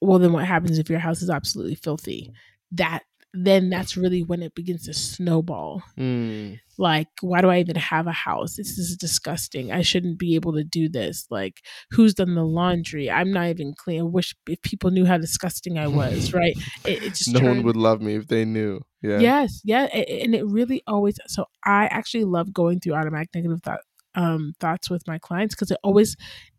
Well, 0.00 0.18
then 0.18 0.32
what 0.32 0.46
happens 0.46 0.78
if 0.78 0.90
your 0.90 0.98
house 1.00 1.22
is 1.22 1.30
absolutely 1.30 1.76
filthy? 1.76 2.32
That 2.72 3.04
then 3.44 3.68
that's 3.70 3.96
really 3.96 4.22
when 4.22 4.42
it 4.42 4.54
begins 4.54 4.84
to 4.86 4.94
snowball. 4.94 5.82
Mm, 5.98 6.58
Like, 6.78 7.08
why 7.20 7.40
do 7.40 7.48
I 7.48 7.58
even 7.60 7.76
have 7.76 8.06
a 8.06 8.12
house? 8.12 8.56
This 8.56 8.78
is 8.78 8.96
disgusting. 8.96 9.72
I 9.72 9.82
shouldn't 9.82 10.18
be 10.18 10.34
able 10.34 10.52
to 10.54 10.64
do 10.64 10.88
this. 10.88 11.26
Like, 11.30 11.62
who's 11.90 12.14
done 12.14 12.34
the 12.34 12.44
laundry? 12.44 13.10
I'm 13.10 13.32
not 13.32 13.46
even 13.48 13.74
clean. 13.74 14.00
I 14.00 14.04
wish 14.04 14.34
if 14.48 14.60
people 14.62 14.90
knew 14.90 15.04
how 15.06 15.18
disgusting 15.18 15.78
I 15.78 15.86
was, 15.88 16.32
right? 16.34 16.54
It, 16.84 17.02
it 17.02 17.14
just 17.14 17.32
no 17.32 17.40
one 17.40 17.62
would 17.62 17.76
love 17.76 18.00
me 18.02 18.14
if 18.16 18.28
they 18.28 18.44
knew. 18.44 18.80
Yeah. 19.02 19.20
Yes, 19.20 19.60
yeah, 19.64 19.84
and 19.84 20.34
it 20.34 20.44
really 20.46 20.82
always. 20.86 21.18
So 21.28 21.46
I 21.64 21.86
actually 21.86 22.24
love 22.24 22.52
going 22.52 22.80
through 22.80 22.94
automatic 22.94 23.30
negative 23.34 23.62
thought, 23.62 23.80
um, 24.14 24.54
thoughts 24.60 24.90
with 24.90 25.06
my 25.06 25.18
clients 25.18 25.54
because 25.54 25.70
it 25.70 25.78
always 25.82 26.16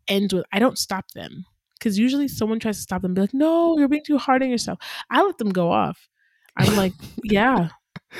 ends 0.08 0.32
with 0.34 0.44
I 0.52 0.58
don't 0.58 0.78
stop 0.78 1.10
them 1.14 1.44
because 1.78 1.98
usually 1.98 2.26
someone 2.28 2.58
tries 2.58 2.76
to 2.76 2.82
stop 2.82 3.02
them, 3.02 3.10
and 3.10 3.14
be 3.16 3.20
like, 3.22 3.34
"No, 3.34 3.78
you're 3.78 3.88
being 3.88 4.04
too 4.04 4.18
hard 4.18 4.42
on 4.42 4.50
yourself." 4.50 4.78
I 5.10 5.22
let 5.22 5.38
them 5.38 5.50
go 5.50 5.70
off. 5.70 6.08
I'm 6.58 6.76
like, 6.76 6.92
"Yeah," 7.24 7.68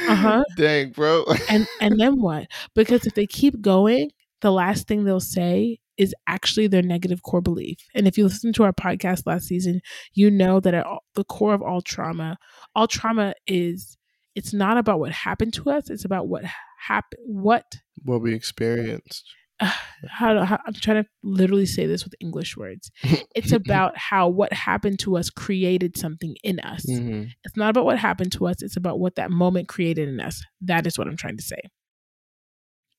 Uh-huh. 0.08 0.44
Dang, 0.56 0.90
bro. 0.90 1.24
and 1.48 1.66
and 1.80 1.98
then 2.00 2.20
what? 2.20 2.46
Because 2.74 3.06
if 3.06 3.14
they 3.14 3.26
keep 3.26 3.60
going, 3.60 4.10
the 4.40 4.52
last 4.52 4.86
thing 4.86 5.04
they'll 5.04 5.20
say 5.20 5.78
is 5.96 6.14
actually 6.28 6.68
their 6.68 6.82
negative 6.82 7.22
core 7.22 7.40
belief. 7.40 7.78
And 7.94 8.06
if 8.06 8.16
you 8.16 8.24
listen 8.24 8.52
to 8.54 8.62
our 8.64 8.72
podcast 8.72 9.26
last 9.26 9.46
season, 9.48 9.80
you 10.14 10.30
know 10.30 10.60
that 10.60 10.74
at 10.74 10.86
all, 10.86 11.04
the 11.14 11.24
core 11.24 11.54
of 11.54 11.62
all 11.62 11.80
trauma, 11.82 12.38
all 12.76 12.86
trauma 12.86 13.34
is 13.48 13.96
it's 14.36 14.52
not 14.52 14.78
about 14.78 15.00
what 15.00 15.10
happened 15.10 15.54
to 15.54 15.70
us. 15.70 15.90
It's 15.90 16.04
about 16.04 16.28
what 16.28 16.44
happened. 16.78 17.22
What 17.26 17.64
what 18.04 18.22
we 18.22 18.34
experienced. 18.34 19.24
how, 20.08 20.34
to, 20.34 20.44
how 20.44 20.58
I'm 20.66 20.72
trying 20.74 21.02
to 21.02 21.08
literally 21.22 21.66
say 21.66 21.86
this 21.86 22.04
with 22.04 22.14
English 22.20 22.56
words. 22.56 22.90
It's 23.34 23.52
about 23.52 23.96
how 23.96 24.28
what 24.28 24.52
happened 24.52 24.98
to 25.00 25.16
us 25.16 25.30
created 25.30 25.96
something 25.96 26.36
in 26.42 26.58
us. 26.60 26.84
Mhm. 26.88 27.30
It's 27.44 27.56
not 27.56 27.70
about 27.70 27.84
what 27.84 27.98
happened 27.98 28.32
to 28.32 28.46
us, 28.46 28.62
it's 28.62 28.76
about 28.76 28.98
what 28.98 29.14
that 29.16 29.30
moment 29.30 29.68
created 29.68 30.08
in 30.08 30.20
us. 30.20 30.42
That 30.60 30.86
is 30.86 30.98
what 30.98 31.06
I'm 31.06 31.16
trying 31.16 31.36
to 31.36 31.42
say. 31.42 31.60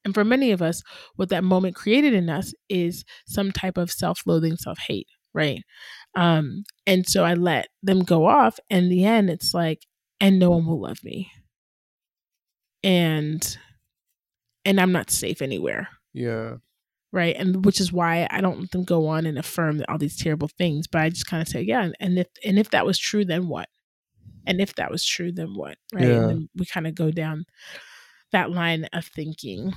And 0.05 0.13
for 0.13 0.23
many 0.23 0.51
of 0.51 0.61
us, 0.61 0.81
what 1.17 1.29
that 1.29 1.43
moment 1.43 1.75
created 1.75 2.13
in 2.13 2.29
us 2.29 2.53
is 2.69 3.03
some 3.27 3.51
type 3.51 3.77
of 3.77 3.91
self 3.91 4.21
loathing, 4.25 4.55
self 4.55 4.79
hate, 4.79 5.07
right? 5.33 5.61
Um, 6.15 6.63
and 6.87 7.07
so 7.07 7.23
I 7.25 7.33
let 7.33 7.67
them 7.83 8.03
go 8.03 8.25
off. 8.25 8.59
And 8.69 8.85
in 8.85 8.89
the 8.89 9.05
end, 9.05 9.29
it's 9.29 9.53
like, 9.53 9.85
and 10.21 10.39
no 10.39 10.51
one 10.51 10.65
will 10.65 10.81
love 10.81 11.03
me. 11.03 11.31
And 12.83 13.57
and 14.65 14.79
I'm 14.79 14.91
not 14.91 15.09
safe 15.09 15.41
anywhere 15.41 15.89
Yeah. 16.13 16.55
right 17.11 17.35
and 17.37 17.63
which 17.65 17.79
is 17.79 17.91
why 17.93 18.27
i 18.31 18.41
don't 18.41 18.59
let 18.59 18.71
them 18.71 18.83
go 18.83 19.07
on 19.07 19.25
and 19.25 19.37
affirm 19.37 19.83
all 19.89 19.97
these 19.97 20.17
terrible 20.17 20.47
things 20.47 20.87
but 20.87 21.01
i 21.01 21.09
just 21.09 21.27
kind 21.27 21.41
of 21.41 21.47
say 21.47 21.61
yeah 21.61 21.89
and- 21.99 22.19
if 22.19 22.27
and 22.45 22.57
if 22.59 22.69
that 22.71 22.85
was 22.85 22.97
true 22.99 23.25
then 23.25 23.47
what 23.47 23.67
and 24.47 24.59
if 24.61 24.75
that 24.75 24.91
was 24.91 25.05
true 25.05 25.31
then 25.31 25.53
what 25.55 25.77
right 25.93 26.03
Yeah. 26.07 26.15
and 26.21 26.29
then 26.29 26.49
we 26.55 26.65
kind 26.65 26.87
of 26.87 26.95
go 26.95 27.11
down 27.11 27.45
that 28.31 28.51
line 28.51 28.85
of 28.93 29.05
thinking 29.05 29.73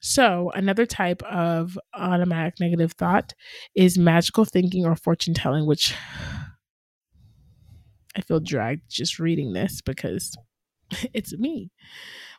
so 0.00 0.50
another 0.54 0.86
type 0.86 1.22
of 1.24 1.78
automatic 1.94 2.54
negative 2.60 2.92
thought 2.92 3.32
is 3.74 3.96
magical 3.98 4.44
thinking 4.44 4.84
or 4.84 4.94
fortune 4.96 5.34
telling 5.34 5.66
which 5.66 5.94
i 8.16 8.20
feel 8.20 8.40
dragged 8.40 8.82
just 8.88 9.18
reading 9.18 9.52
this 9.52 9.80
because 9.82 10.34
it's 11.14 11.32
me 11.36 11.70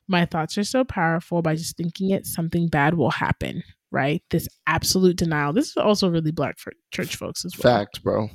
my 0.07 0.25
thoughts 0.25 0.57
are 0.57 0.63
so 0.63 0.83
powerful 0.83 1.41
by 1.41 1.55
just 1.55 1.77
thinking 1.77 2.11
it 2.11 2.25
something 2.25 2.67
bad 2.67 2.93
will 2.95 3.11
happen 3.11 3.63
right? 3.89 4.21
This 4.31 4.49
absolute 4.67 5.15
denial. 5.15 5.53
This 5.53 5.67
is 5.69 5.77
also 5.77 6.09
really 6.09 6.31
black 6.33 6.59
for 6.59 6.73
church 6.91 7.15
folks 7.15 7.45
as 7.45 7.53
well. 7.57 7.73
Fact, 7.77 8.03
bro. 8.03 8.27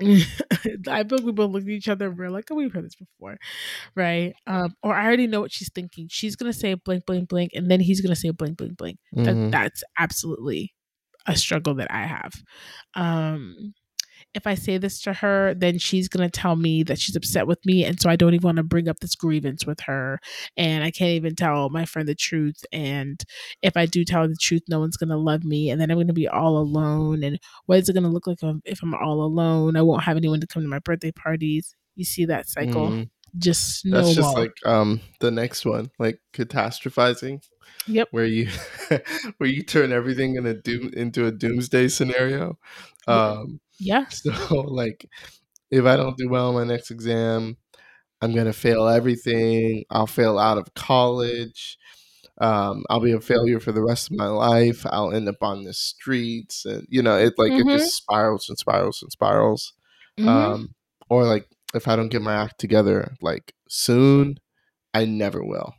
i 0.88 1.04
feel 1.04 1.22
we 1.22 1.32
both 1.32 1.50
look 1.50 1.62
at 1.62 1.68
each 1.68 1.88
other 1.88 2.08
and 2.08 2.18
we're 2.18 2.30
like 2.30 2.44
oh 2.50 2.54
we've 2.56 2.72
heard 2.72 2.84
this 2.84 2.94
before 2.96 3.36
right? 3.94 4.34
Um 4.46 4.74
or 4.82 4.94
i 4.94 5.04
already 5.04 5.26
know 5.26 5.40
what 5.40 5.52
she's 5.52 5.70
thinking. 5.72 6.06
She's 6.10 6.36
gonna 6.36 6.52
say 6.52 6.74
blank 6.74 7.06
blank 7.06 7.28
blank 7.28 7.50
and 7.54 7.70
then 7.70 7.80
he's 7.80 8.00
gonna 8.00 8.16
say 8.16 8.30
blank 8.30 8.56
blank 8.56 8.76
blank. 8.76 8.98
That, 9.12 9.34
Mhm. 9.34 9.50
that's 9.52 9.82
absolutely 9.98 10.74
a 11.26 11.36
struggle 11.36 11.74
that 11.74 11.90
i 11.92 12.04
have. 12.06 12.32
Um 12.94 13.74
if 14.34 14.46
i 14.46 14.54
say 14.54 14.78
this 14.78 15.00
to 15.00 15.12
her 15.12 15.54
then 15.54 15.78
she's 15.78 16.08
going 16.08 16.28
to 16.28 16.40
tell 16.40 16.56
me 16.56 16.82
that 16.82 16.98
she's 16.98 17.16
upset 17.16 17.46
with 17.46 17.64
me 17.66 17.84
and 17.84 18.00
so 18.00 18.08
i 18.08 18.16
don't 18.16 18.34
even 18.34 18.46
want 18.46 18.56
to 18.56 18.62
bring 18.62 18.88
up 18.88 18.98
this 19.00 19.14
grievance 19.14 19.66
with 19.66 19.80
her. 19.80 20.18
And 20.56 20.84
i 20.84 20.90
can't 20.90 21.10
even 21.10 21.34
tell 21.34 21.68
my 21.70 21.84
friend 21.84 22.08
the 22.08 22.14
truth 22.14 22.64
and 22.72 23.22
if 23.62 23.76
i 23.76 23.86
do 23.86 24.04
tell 24.04 24.22
her 24.22 24.28
the 24.28 24.36
truth 24.40 24.62
no 24.68 24.80
one's 24.80 24.96
going 24.96 25.10
to 25.10 25.16
love 25.16 25.44
me 25.44 25.70
and 25.70 25.80
then 25.80 25.90
i'm 25.90 25.96
going 25.96 26.06
to 26.06 26.12
be 26.12 26.28
all 26.28 26.56
alone 26.56 27.22
and 27.22 27.38
what 27.66 27.78
is 27.78 27.88
it 27.88 27.94
going 27.94 28.04
to 28.04 28.08
look 28.08 28.26
like 28.26 28.38
if 28.64 28.82
i'm 28.82 28.94
all 28.94 29.22
alone? 29.22 29.76
I 29.76 29.82
won't 29.82 30.04
have 30.04 30.16
anyone 30.16 30.40
to 30.40 30.46
come 30.46 30.62
to 30.62 30.68
my 30.68 30.78
birthday 30.78 31.12
parties. 31.12 31.74
You 31.96 32.04
see 32.04 32.24
that 32.26 32.48
cycle? 32.48 32.88
Mhm. 32.88 33.10
just 33.38 33.80
snowball 33.80 34.02
That's 34.02 34.14
just 34.14 34.36
like 34.36 34.54
um 34.66 35.00
the 35.20 35.30
next 35.30 35.64
one, 35.64 35.90
like 35.98 36.20
catastrophizing, 36.34 37.42
yep. 37.86 38.08
where 38.10 38.26
you 38.26 38.48
where 39.38 39.48
you 39.48 39.62
turn 39.62 39.90
everything 39.90 40.36
in 40.36 40.44
a 40.46 40.52
doom 40.54 40.90
into 40.94 41.26
a 41.26 41.32
doomsday 41.32 41.88
scenario. 41.88 42.58
Um 43.06 43.60
yeah 43.84 44.06
so 44.10 44.32
like 44.62 45.08
if 45.70 45.84
I 45.86 45.96
don't 45.96 46.16
do 46.18 46.28
well 46.28 46.48
on 46.48 46.54
my 46.54 46.64
next 46.64 46.90
exam, 46.90 47.56
I'm 48.22 48.34
gonna 48.34 48.52
fail 48.52 48.88
everything. 48.88 49.84
I'll 49.90 50.06
fail 50.06 50.38
out 50.38 50.58
of 50.58 50.74
college. 50.74 51.78
Um, 52.40 52.84
I'll 52.90 53.00
be 53.00 53.12
a 53.12 53.20
failure 53.20 53.60
for 53.60 53.72
the 53.72 53.82
rest 53.82 54.10
of 54.10 54.16
my 54.18 54.26
life. 54.28 54.86
I'll 54.90 55.12
end 55.12 55.28
up 55.28 55.42
on 55.42 55.64
the 55.64 55.72
streets, 55.74 56.64
and 56.66 56.86
you 56.90 57.02
know, 57.02 57.18
it 57.18 57.34
like 57.38 57.52
Mhm. 57.52 57.60
it 57.74 57.78
just 57.78 57.96
spirals 57.96 58.48
and 58.48 58.58
spirals 58.58 59.02
and 59.02 59.12
spirals. 59.12 59.72
Mhm. 60.18 60.28
Um, 60.28 60.74
or 61.10 61.24
like 61.24 61.46
if 61.74 61.88
I 61.88 61.96
don't 61.96 62.08
get 62.10 62.22
my 62.22 62.34
act 62.34 62.58
together 62.60 63.14
like 63.22 63.54
soon, 63.68 64.38
I 64.94 65.04
never 65.06 65.44
will. 65.44 65.74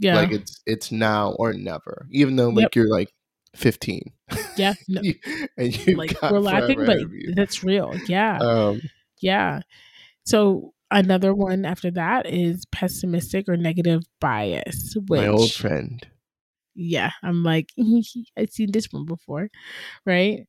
yeah 0.00 0.16
Like 0.16 0.32
it's 0.32 0.62
it's 0.66 0.92
now 0.92 1.32
or 1.38 1.52
never. 1.54 2.06
Even 2.12 2.36
though 2.36 2.50
like 2.50 2.62
Yep. 2.64 2.76
you're 2.76 2.90
like 2.90 3.12
15, 3.54 4.12
yeah 4.56 4.74
no, 4.88 5.00
You- 5.02 5.14
and 5.56 5.86
you 5.86 5.96
like 5.96 6.14
we're 6.22 6.38
laughing 6.40 6.78
but 6.78 6.88
ahead 6.88 7.02
of 7.02 7.12
you. 7.12 7.32
that's 7.34 7.62
real 7.64 7.96
yeah 8.08 8.38
Um, 8.40 8.80
Yeah. 9.20 9.60
So 10.24 10.72
another 10.90 11.34
one 11.34 11.64
after 11.64 11.90
that 11.92 12.26
is 12.26 12.64
pessimistic 12.72 13.48
or 13.48 13.56
negative 13.56 14.02
bias. 14.20 14.94
Which, 15.06 15.20
my 15.20 15.26
old 15.26 15.52
friend. 15.52 16.06
yeah, 16.74 17.10
I'm 17.22 17.42
like, 17.42 17.70
I've 18.38 18.50
seen 18.50 18.72
this 18.72 18.86
one 18.90 19.04
before, 19.04 19.48
right? 20.06 20.46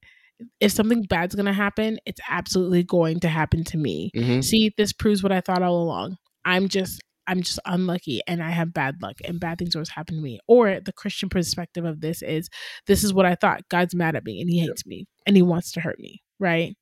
If 0.60 0.72
something 0.72 1.04
bad's 1.04 1.36
gonna 1.36 1.54
happen, 1.54 2.00
it's 2.06 2.22
absolutely 2.30 2.84
going 2.84 3.20
to 3.22 3.30
happen 3.30 3.64
to 3.66 3.78
me. 3.78 4.12
hmm 4.16 4.42
See, 4.42 4.72
this 4.78 4.94
proves 4.94 5.24
what 5.24 5.32
I 5.32 5.42
thought 5.42 5.62
all 5.64 5.82
along. 5.84 6.18
I'm 6.46 6.68
just 6.68 7.02
I'm 7.28 7.42
just 7.42 7.60
unlucky 7.66 8.22
and 8.28 8.44
I 8.44 8.50
have 8.52 8.74
bad 8.74 9.02
luck 9.02 9.18
and 9.24 9.40
bad 9.40 9.58
things 9.58 9.76
always 9.76 9.90
happen 9.90 10.16
to 10.16 10.22
me. 10.22 10.40
Or 10.48 10.80
the 10.80 10.94
Christian 10.94 11.30
perspective 11.30 11.86
of 11.86 12.02
this 12.02 12.22
is 12.22 12.50
this 12.88 13.04
is 13.04 13.14
what 13.14 13.26
I 13.26 13.36
thought. 13.36 13.68
God's 13.70 13.96
mad 13.96 14.16
at 14.16 14.26
me 14.26 14.42
and 14.42 14.50
he 14.50 14.60
hates 14.60 14.86
me 14.86 15.06
and 15.26 15.36
he 15.36 15.42
wants 15.42 15.72
to 15.74 15.82
hurt 15.82 16.00
me, 16.00 16.22
right? 16.40 16.76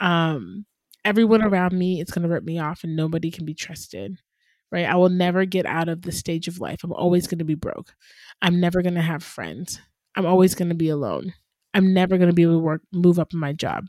Um 0.00 0.66
everyone 1.04 1.42
around 1.42 1.72
me 1.72 2.00
is 2.00 2.10
going 2.10 2.24
to 2.24 2.28
rip 2.28 2.42
me 2.42 2.58
off 2.58 2.82
and 2.82 2.96
nobody 2.96 3.30
can 3.30 3.44
be 3.46 3.54
trusted. 3.54 4.18
Right? 4.72 4.84
I 4.86 4.96
will 4.96 5.08
never 5.08 5.44
get 5.44 5.64
out 5.64 5.88
of 5.88 6.02
this 6.02 6.18
stage 6.18 6.48
of 6.48 6.58
life. 6.60 6.80
I'm 6.82 6.92
always 6.92 7.28
going 7.28 7.38
to 7.38 7.44
be 7.44 7.54
broke. 7.54 7.94
I'm 8.42 8.58
never 8.58 8.82
going 8.82 8.96
to 8.96 9.00
have 9.00 9.22
friends. 9.22 9.80
I'm 10.16 10.26
always 10.26 10.56
going 10.56 10.70
to 10.70 10.74
be 10.74 10.88
alone. 10.88 11.34
I'm 11.72 11.94
never 11.94 12.18
going 12.18 12.28
to 12.28 12.34
be 12.34 12.42
able 12.42 12.54
to 12.54 12.58
work 12.58 12.82
move 12.92 13.20
up 13.20 13.32
in 13.32 13.38
my 13.38 13.52
job. 13.52 13.84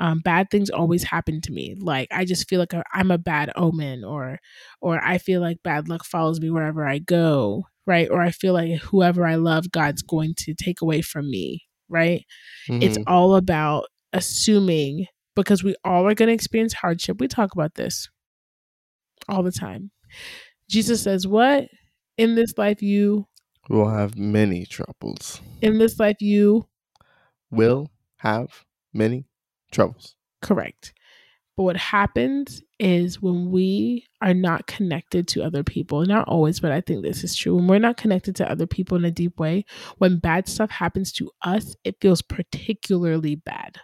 Um, 0.00 0.20
bad 0.24 0.50
things 0.50 0.70
always 0.70 1.04
happen 1.04 1.40
to 1.42 1.52
me. 1.52 1.76
Like 1.78 2.08
i 2.10 2.24
just 2.24 2.48
feel 2.48 2.58
like 2.58 2.72
i'm 2.92 3.10
a 3.10 3.18
bad 3.18 3.52
omen 3.54 4.04
or 4.04 4.38
or 4.80 5.00
i 5.04 5.18
feel 5.18 5.40
like 5.40 5.62
bad 5.62 5.88
luck 5.88 6.04
follows 6.04 6.40
me 6.40 6.50
wherever 6.50 6.86
i 6.86 6.98
go 6.98 7.64
right? 7.86 8.08
Or 8.10 8.20
i 8.20 8.30
feel 8.30 8.52
like 8.52 8.80
whoever 8.82 9.26
i 9.26 9.36
love 9.36 9.70
god's 9.70 10.02
going 10.02 10.34
to 10.38 10.54
take 10.54 10.80
away 10.80 11.02
from 11.02 11.30
me 11.30 11.62
right? 11.88 12.24
Mm-hmm. 12.68 12.82
it's 12.82 12.98
all 13.06 13.34
about 13.36 13.86
assuming 14.12 15.06
because 15.34 15.62
we 15.62 15.74
all 15.84 16.06
are 16.06 16.14
going 16.14 16.28
to 16.28 16.34
experience 16.34 16.74
hardship. 16.74 17.20
We 17.20 17.28
talk 17.28 17.52
about 17.52 17.74
this 17.74 18.08
all 19.28 19.42
the 19.42 19.52
time. 19.52 19.90
Jesus 20.68 21.02
says 21.02 21.26
what? 21.26 21.68
In 22.16 22.34
this 22.34 22.54
life 22.56 22.82
you 22.82 23.26
will 23.68 23.88
have 23.88 24.16
many 24.16 24.66
troubles. 24.66 25.40
In 25.62 25.78
this 25.78 25.98
life 25.98 26.16
you 26.20 26.66
will 27.50 27.90
have 28.18 28.64
many 28.92 29.24
troubles. 29.70 30.14
Correct. 30.42 30.92
But 31.56 31.64
what 31.64 31.76
happens 31.76 32.62
is 32.78 33.20
when 33.20 33.50
we 33.50 34.06
are 34.22 34.32
not 34.32 34.66
connected 34.66 35.28
to 35.28 35.42
other 35.42 35.62
people, 35.62 36.06
not 36.06 36.26
always, 36.26 36.58
but 36.58 36.72
I 36.72 36.80
think 36.80 37.02
this 37.02 37.22
is 37.22 37.36
true. 37.36 37.54
When 37.54 37.66
we're 37.66 37.78
not 37.78 37.98
connected 37.98 38.34
to 38.36 38.50
other 38.50 38.66
people 38.66 38.96
in 38.96 39.04
a 39.04 39.10
deep 39.10 39.38
way, 39.38 39.66
when 39.98 40.20
bad 40.20 40.48
stuff 40.48 40.70
happens 40.70 41.12
to 41.12 41.30
us, 41.42 41.76
it 41.84 41.96
feels 42.00 42.22
particularly 42.22 43.34
bad. 43.34 43.76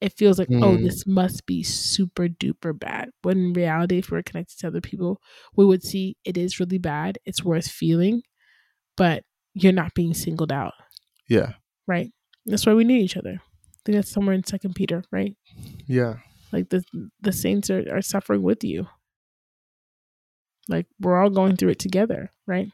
It 0.00 0.14
feels 0.14 0.38
like, 0.38 0.48
mm. 0.48 0.64
oh, 0.64 0.76
hmm. 0.76 0.84
this 0.84 1.06
must 1.06 1.44
be 1.44 1.62
super 1.62 2.28
duper 2.28 2.78
bad. 2.78 3.10
When 3.22 3.38
in 3.38 3.52
reality, 3.52 3.98
if 3.98 4.10
we're 4.10 4.22
connected 4.22 4.58
to 4.60 4.68
other 4.68 4.80
people, 4.80 5.20
we 5.56 5.66
would 5.66 5.82
see 5.82 6.16
it 6.24 6.38
is 6.38 6.60
really 6.60 6.78
bad. 6.78 7.18
It's 7.26 7.44
worth 7.44 7.68
feeling, 7.68 8.22
but 8.96 9.22
you're 9.52 9.72
not 9.72 9.94
being 9.94 10.14
singled 10.14 10.52
out. 10.52 10.72
Yeah. 11.28 11.52
Right. 11.86 12.10
That's 12.46 12.64
why 12.64 12.74
we 12.74 12.84
need 12.84 13.02
each 13.02 13.16
other 13.16 13.42
think 13.84 13.96
that's 13.96 14.10
somewhere 14.10 14.34
in 14.34 14.44
Second 14.44 14.74
Peter, 14.74 15.04
right? 15.10 15.36
Yeah. 15.86 16.16
Like 16.52 16.70
the 16.70 16.82
the 17.20 17.32
saints 17.32 17.70
are, 17.70 17.84
are 17.92 18.02
suffering 18.02 18.42
with 18.42 18.64
you. 18.64 18.86
Like 20.68 20.86
we're 21.00 21.20
all 21.20 21.30
going 21.30 21.56
through 21.56 21.70
it 21.70 21.78
together, 21.78 22.30
right? 22.46 22.68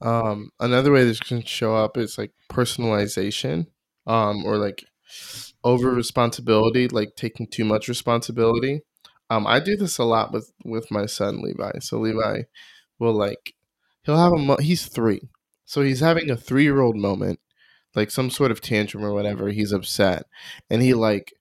Um, 0.00 0.50
another 0.60 0.92
way 0.92 1.04
this 1.04 1.20
can 1.20 1.42
show 1.42 1.74
up 1.74 1.96
is 1.96 2.18
like 2.18 2.32
personalization, 2.50 3.66
um, 4.06 4.44
or 4.44 4.56
like 4.56 4.84
over 5.62 5.90
responsibility, 5.90 6.88
like 6.88 7.16
taking 7.16 7.46
too 7.46 7.64
much 7.64 7.88
responsibility. 7.88 8.80
Um, 9.30 9.46
I 9.46 9.60
do 9.60 9.76
this 9.76 9.98
a 9.98 10.04
lot 10.04 10.32
with 10.32 10.52
with 10.64 10.90
my 10.90 11.06
son 11.06 11.42
Levi. 11.42 11.78
So 11.80 11.98
Levi 11.98 12.42
will 12.98 13.14
like 13.14 13.54
he'll 14.02 14.16
have 14.16 14.32
a 14.32 14.38
mo- 14.38 14.56
he's 14.56 14.86
three, 14.86 15.28
so 15.64 15.82
he's 15.82 16.00
having 16.00 16.30
a 16.30 16.36
three 16.36 16.62
year 16.62 16.80
old 16.80 16.96
moment 16.96 17.40
like 17.94 18.10
some 18.10 18.30
sort 18.30 18.50
of 18.50 18.60
tantrum 18.60 19.04
or 19.04 19.12
whatever, 19.12 19.50
he's 19.50 19.72
upset 19.72 20.24
and 20.70 20.82
he 20.82 20.94
like 20.94 21.34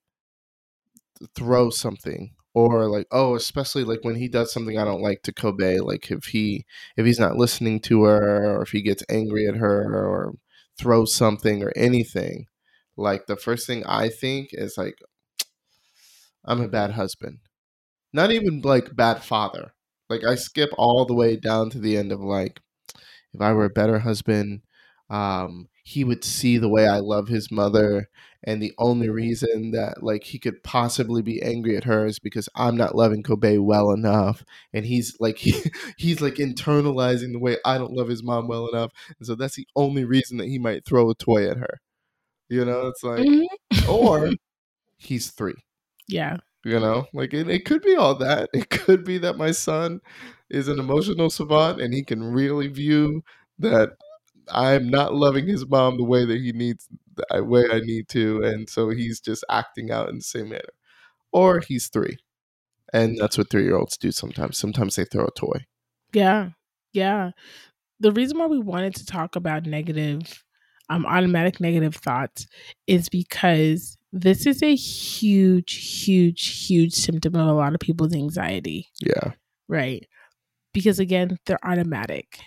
throws 1.36 1.78
something 1.80 2.32
or 2.54 2.88
like 2.88 3.08
oh 3.12 3.36
especially 3.36 3.84
like 3.84 4.00
when 4.04 4.16
he 4.16 4.28
does 4.28 4.52
something 4.52 4.78
i 4.78 4.84
don't 4.84 5.02
like 5.02 5.22
to 5.24 5.32
kobe 5.32 5.80
like 5.80 6.12
if 6.12 6.26
he 6.26 6.66
if 6.98 7.06
he's 7.06 7.20
not 7.20 7.38
listening 7.38 7.80
to 7.80 8.04
her 8.04 8.58
or 8.58 8.62
if 8.62 8.70
he 8.70 8.82
gets 8.82 9.04
angry 9.10 9.48
at 9.48 9.56
her 9.56 9.84
or 9.96 10.34
throws 10.78 11.14
something 11.14 11.64
or 11.64 11.72
anything 11.76 12.46
like 12.98 13.26
the 13.26 13.36
first 13.36 13.66
thing 13.66 13.84
i 13.86 14.10
think 14.10 14.50
is 14.52 14.78
like 14.78 14.96
i'm 16.46 16.62
a 16.62 16.68
bad 16.68 16.92
husband. 16.92 17.40
Not 18.14 18.32
even 18.32 18.62
like 18.62 18.96
bad 18.96 19.24
father. 19.24 19.74
Like 20.10 20.24
i 20.24 20.36
skip 20.36 20.70
all 20.78 21.06
the 21.06 21.14
way 21.16 21.36
down 21.38 21.70
to 21.72 21.80
the 21.80 21.98
end 21.98 22.12
of 22.12 22.22
like 22.22 22.60
if 23.34 23.42
i 23.42 23.54
were 23.54 23.66
a 23.66 23.70
better 23.70 24.00
husband 24.00 24.62
um 25.10 25.68
he 25.84 26.04
would 26.04 26.24
see 26.24 26.58
the 26.58 26.70
way 26.70 26.88
I 26.88 27.00
love 27.00 27.28
his 27.28 27.52
mother 27.52 28.10
and 28.46 28.62
the 28.62 28.74
only 28.78 29.10
reason 29.10 29.72
that 29.72 30.04
like 30.04 30.24
he 30.24 30.40
could 30.40 30.64
possibly 30.64 31.22
be 31.22 31.42
angry 31.42 31.78
at 31.78 31.86
her 31.86 32.06
is 32.06 32.20
because 32.20 32.50
I'm 32.56 32.76
not 32.76 32.96
loving 32.96 33.24
Kobe 33.24 33.58
well 33.58 33.92
enough 33.92 34.44
and 34.74 34.86
he's 34.86 35.16
like 35.20 35.38
he, 35.40 35.54
he's 35.98 36.22
like 36.22 36.36
internalizing 36.36 37.32
the 37.32 37.40
way 37.40 37.58
I 37.66 37.78
don't 37.78 37.94
love 37.94 38.08
his 38.08 38.24
mom 38.24 38.48
well 38.48 38.68
enough 38.68 38.92
and 39.20 39.28
so 39.28 39.36
that's 39.36 39.56
the 39.56 39.68
only 39.76 40.04
reason 40.04 40.38
that 40.38 40.48
he 40.48 40.60
might 40.60 40.86
throw 40.86 41.10
a 41.10 41.16
toy 41.16 41.50
at 41.50 41.58
her. 41.58 41.80
You 42.50 42.66
know, 42.66 42.88
it's 42.88 43.04
like 43.04 43.20
mm-hmm. 43.20 43.90
or 43.90 44.32
he's 44.98 45.32
3. 45.32 45.54
Yeah. 46.08 46.38
You 46.66 46.80
know, 46.80 47.08
like 47.14 47.34
it, 47.34 47.50
it 47.50 47.66
could 47.66 47.82
be 47.82 47.96
all 47.96 48.16
that. 48.16 48.50
It 48.54 48.70
could 48.70 49.04
be 49.04 49.18
that 49.18 49.38
my 49.38 49.52
son 49.52 50.00
is 50.50 50.68
an 50.68 50.80
emotional 50.80 51.30
savant 51.30 51.82
and 51.82 51.94
he 51.94 52.04
can 52.04 52.24
really 52.24 52.68
view 52.68 53.24
that 53.60 53.98
I'm 54.50 54.90
not 54.90 55.14
loving 55.14 55.48
his 55.48 55.68
mom 55.68 55.98
the 55.98 56.04
way 56.04 56.26
that 56.26 56.40
he 56.40 56.52
needs, 56.52 56.88
the 57.16 57.44
way 57.44 57.66
I 57.72 57.80
need 57.80 58.10
to, 58.10 58.44
and 58.44 58.70
so 58.70 58.90
he's 58.90 59.20
just 59.20 59.44
acting 59.50 59.92
out 59.92 60.10
in 60.10 60.18
the 60.18 60.24
same 60.24 60.50
manner. 60.50 60.62
Or 61.32 61.60
he's 61.60 61.88
three, 61.88 62.18
and 62.94 63.18
that's 63.18 63.38
what 63.38 63.50
three 63.50 63.64
year 63.64 63.76
olds 63.76 63.98
do 63.98 64.12
sometimes. 64.12 64.58
Sometimes 64.58 64.96
they 64.96 65.06
throw 65.06 65.26
a 65.26 65.32
toy. 65.32 65.66
Yeah, 66.14 66.50
yeah. 66.94 67.32
The 68.00 68.12
reason 68.12 68.38
why 68.38 68.48
we 68.48 68.60
wanted 68.60 68.96
to 68.96 69.06
talk 69.06 69.36
about 69.36 69.66
negative, 69.66 70.44
um, 70.90 71.06
automatic 71.06 71.60
negative 71.60 71.96
thoughts 71.96 72.48
is 72.86 73.10
because 73.10 73.98
this 74.12 74.46
is 74.46 74.62
a 74.62 74.76
huge, 74.76 76.04
huge, 76.04 76.68
huge 76.68 76.94
symptom 76.94 77.36
of 77.36 77.48
a 77.48 77.54
lot 77.54 77.74
of 77.74 77.80
people's 77.80 78.14
anxiety. 78.14 78.90
Yeah. 79.02 79.32
Right. 79.68 80.06
Because 80.72 81.00
again, 81.00 81.38
they're 81.46 81.66
automatic 81.66 82.40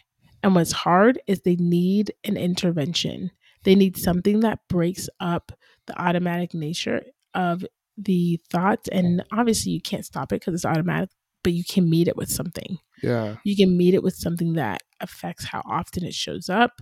and 0.47 0.55
what's 0.55 0.71
hard 0.71 1.21
is 1.27 1.41
they 1.41 1.57
need 1.57 2.15
an 2.23 2.37
intervention. 2.37 3.33
They 3.65 3.75
need 3.75 3.97
something 3.97 4.41
that 4.41 4.61
breaks 4.69 5.09
up 5.19 5.51
the 5.89 6.01
automatic 6.01 6.55
nature 6.55 7.03
of 7.35 7.65
the 7.99 8.39
thoughts. 8.49 8.89
And 8.93 9.25
obviously, 9.33 9.73
you 9.73 9.81
can't 9.81 10.05
stop 10.05 10.31
it 10.31 10.39
because 10.39 10.55
it's 10.55 10.65
automatic, 10.65 11.11
but 11.43 11.53
you 11.53 11.65
can 11.69 11.91
meet 11.91 12.07
it 12.07 12.17
with 12.17 12.31
something. 12.31 12.79
Yeah. 13.03 13.39
You 13.43 13.57
can 13.57 13.77
meet 13.77 13.95
it 13.95 14.05
with 14.05 14.15
something 14.15 14.53
that 14.53 14.85
affects 15.01 15.47
how 15.47 15.63
often 15.69 16.05
it 16.05 16.15
shows 16.15 16.49
up. 16.49 16.81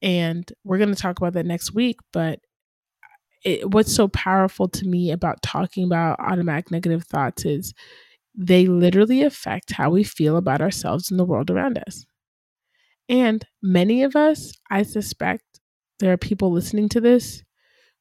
And 0.00 0.48
we're 0.62 0.78
going 0.78 0.94
to 0.94 1.02
talk 1.02 1.18
about 1.18 1.32
that 1.32 1.44
next 1.44 1.74
week. 1.74 1.96
But 2.12 2.38
it, 3.44 3.68
what's 3.68 3.92
so 3.92 4.06
powerful 4.06 4.68
to 4.68 4.86
me 4.86 5.10
about 5.10 5.42
talking 5.42 5.82
about 5.82 6.20
automatic 6.20 6.70
negative 6.70 7.02
thoughts 7.02 7.44
is 7.44 7.74
they 8.32 8.66
literally 8.66 9.24
affect 9.24 9.72
how 9.72 9.90
we 9.90 10.04
feel 10.04 10.36
about 10.36 10.60
ourselves 10.60 11.10
and 11.10 11.18
the 11.18 11.24
world 11.24 11.50
around 11.50 11.82
us. 11.84 12.06
And 13.08 13.44
many 13.62 14.02
of 14.02 14.16
us, 14.16 14.52
I 14.70 14.82
suspect 14.82 15.60
there 15.98 16.12
are 16.12 16.18
people 16.18 16.52
listening 16.52 16.88
to 16.90 17.00
this 17.00 17.42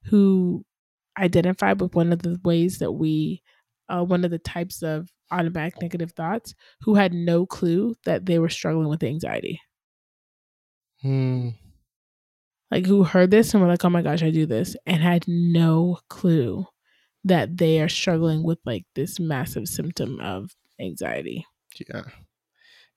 who 0.05 0.63
identify 1.17 1.73
with 1.73 1.95
one 1.95 2.13
of 2.13 2.21
the 2.21 2.39
ways 2.43 2.79
that 2.79 2.91
we, 2.91 3.43
uh, 3.89 4.03
one 4.03 4.23
of 4.23 4.31
the 4.31 4.39
types 4.39 4.81
of 4.81 5.09
automatic 5.31 5.81
negative 5.81 6.11
thoughts, 6.11 6.53
who 6.81 6.95
had 6.95 7.13
no 7.13 7.45
clue 7.45 7.95
that 8.05 8.25
they 8.25 8.39
were 8.39 8.49
struggling 8.49 8.89
with 8.89 9.03
anxiety. 9.03 9.61
Hmm. 11.01 11.49
Like 12.69 12.85
who 12.85 13.03
heard 13.03 13.31
this 13.31 13.53
and 13.53 13.61
were 13.61 13.67
like, 13.67 13.83
oh 13.83 13.89
my 13.89 14.01
gosh, 14.01 14.23
I 14.23 14.31
do 14.31 14.45
this, 14.45 14.75
and 14.85 15.01
had 15.01 15.25
no 15.27 15.99
clue 16.09 16.65
that 17.23 17.57
they 17.57 17.81
are 17.81 17.89
struggling 17.89 18.43
with 18.43 18.59
like 18.65 18.85
this 18.95 19.19
massive 19.19 19.67
symptom 19.67 20.19
of 20.21 20.51
anxiety. 20.79 21.45
Yeah 21.87 22.03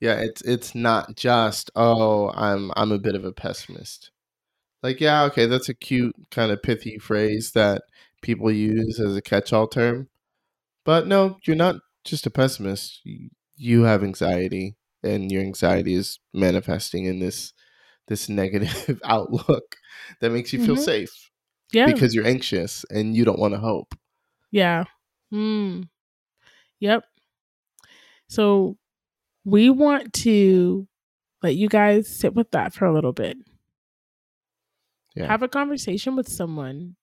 yeah 0.01 0.15
it's 0.15 0.43
it's 0.43 0.75
not 0.75 1.17
just 1.17 1.71
oh 1.77 2.31
i'm 2.35 2.71
i'm 2.77 2.93
a 2.93 2.99
bit 2.99 3.15
of 3.15 3.25
a 3.25 3.33
pessimist. 3.33 4.11
Like 4.83 5.01
yeah 5.01 5.23
okay 5.25 5.47
that's 5.47 5.69
a 5.69 5.75
cute 5.75 6.15
kind 6.31 6.53
of 6.53 6.63
pithy 6.63 6.99
phrase 6.99 7.53
that 7.53 7.83
people 8.21 8.51
use 8.51 9.01
as 9.01 9.17
a 9.17 9.23
catch-all 9.23 9.67
term 9.67 10.09
but 10.85 11.07
no 11.07 11.39
you're 11.45 11.57
not 11.57 11.77
just 12.05 12.27
a 12.27 12.31
pessimist. 12.31 13.01
You 13.57 13.83
have 13.83 14.05
anxiety 14.05 14.77
and 15.03 15.33
your 15.33 15.43
anxiety 15.43 15.95
is 15.95 16.21
manifesting 16.33 17.07
in 17.07 17.19
this 17.19 17.53
this 18.07 18.29
negative 18.29 19.01
outlook 19.05 19.77
that 20.21 20.31
makes 20.31 20.53
you 20.53 20.65
feel 20.65 20.75
mm-hmm. 20.75 20.85
safe 20.85 21.31
yeah. 21.73 21.87
because 21.87 22.15
you're 22.15 22.27
anxious 22.27 22.85
and 22.91 23.17
you 23.17 23.25
don't 23.25 23.39
want 23.39 23.55
to 23.55 23.61
hope. 23.61 23.95
Yeah. 24.51 24.85
Mm. 25.33 25.89
yep. 26.79 27.05
So 28.29 28.77
we 29.45 29.71
want 29.71 30.13
to 30.15 30.87
let 31.43 31.57
you 31.57 31.69
guys 31.69 32.09
sit 32.09 32.35
with 32.35 32.51
that 32.53 32.73
for 32.73 32.87
a 32.87 32.93
little 32.93 33.13
bit. 33.13 33.37
Yeah. 35.15 35.27
Have 35.27 35.43
a 35.43 35.49
conversation 35.49 36.17
with 36.17 36.29
someone. 36.29 36.97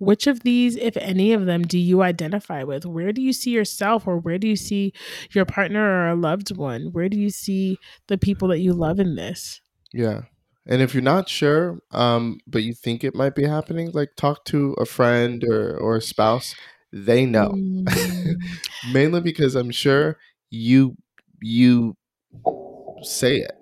Which 0.00 0.28
of 0.28 0.44
these, 0.44 0.76
if 0.76 0.96
any 0.96 1.32
of 1.32 1.46
them, 1.46 1.62
do 1.62 1.76
you 1.76 2.02
identify 2.02 2.62
with? 2.62 2.86
Where 2.86 3.12
do 3.12 3.20
you 3.20 3.32
see 3.32 3.50
yourself, 3.50 4.06
or 4.06 4.16
where 4.16 4.38
do 4.38 4.46
you 4.46 4.54
see 4.54 4.92
your 5.32 5.44
partner 5.44 5.82
or 5.82 6.08
a 6.10 6.14
loved 6.14 6.56
one? 6.56 6.90
Where 6.92 7.08
do 7.08 7.18
you 7.18 7.30
see 7.30 7.78
the 8.06 8.16
people 8.16 8.46
that 8.48 8.60
you 8.60 8.72
love 8.72 9.00
in 9.00 9.16
this? 9.16 9.60
Yeah. 9.92 10.22
And 10.66 10.82
if 10.82 10.94
you're 10.94 11.02
not 11.02 11.28
sure, 11.28 11.80
um, 11.90 12.38
but 12.46 12.62
you 12.62 12.74
think 12.74 13.02
it 13.02 13.16
might 13.16 13.34
be 13.34 13.44
happening, 13.44 13.90
like 13.92 14.10
talk 14.16 14.44
to 14.46 14.74
a 14.78 14.84
friend 14.84 15.42
or, 15.42 15.76
or 15.76 15.96
a 15.96 16.02
spouse. 16.02 16.54
They 16.92 17.26
know. 17.26 17.50
Mm. 17.56 18.36
Mainly 18.92 19.20
because 19.20 19.56
I'm 19.56 19.72
sure 19.72 20.16
you 20.48 20.96
you 21.40 21.96
say 23.02 23.36
it. 23.36 23.52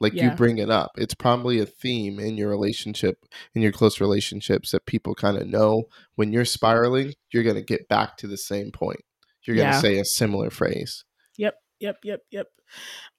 Like 0.00 0.12
Yeah. 0.12 0.30
you 0.30 0.36
bring 0.36 0.58
it 0.58 0.70
up. 0.70 0.92
It's 0.96 1.14
probably 1.14 1.60
a 1.60 1.66
theme 1.66 2.18
in 2.18 2.36
your 2.36 2.50
relationship, 2.50 3.24
in 3.54 3.62
your 3.62 3.72
close 3.72 4.00
relationships 4.00 4.72
that 4.72 4.86
people 4.86 5.14
kind 5.14 5.36
of 5.36 5.46
know 5.46 5.84
when 6.16 6.32
you're 6.32 6.44
spiraling, 6.44 7.14
you're 7.30 7.42
going 7.44 7.56
to 7.56 7.62
get 7.62 7.88
back 7.88 8.16
to 8.18 8.26
the 8.26 8.36
same 8.36 8.70
point. 8.70 9.00
You're 9.44 9.56
going 9.56 9.68
to 9.68 9.74
Yeah. 9.76 9.80
say 9.80 9.98
a 9.98 10.04
similar 10.04 10.50
phrase. 10.50 11.04
Yep, 11.38 11.54
yep, 11.80 11.96
yep, 12.02 12.20
yep. 12.30 12.48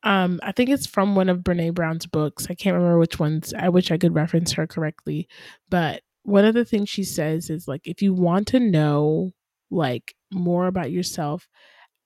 Um, 0.03 0.39
I 0.43 0.51
think 0.51 0.69
it's 0.69 0.85
from 0.85 1.15
one 1.15 1.29
of 1.29 1.39
Brene 1.39 1.73
Brown's 1.73 2.05
books. 2.05 2.47
I 2.49 2.55
can't 2.55 2.75
remember 2.75 2.99
which 2.99 3.19
ones. 3.19 3.53
I 3.57 3.69
wish 3.69 3.89
I 3.91 3.97
could 3.97 4.13
reference 4.15 4.51
her 4.53 4.67
correctly. 4.67 5.27
But 5.69 6.03
one 6.23 6.45
of 6.45 6.53
the 6.55 6.65
things 6.65 6.89
she 6.89 7.03
says 7.03 7.49
is 7.49 7.67
like 7.67 7.81
if 7.87 8.01
you 8.01 8.13
want 8.13 8.47
to 8.47 8.59
know 8.59 9.31
like 9.71 10.15
more 10.31 10.67
about 10.67 10.91
yourself, 10.91 11.47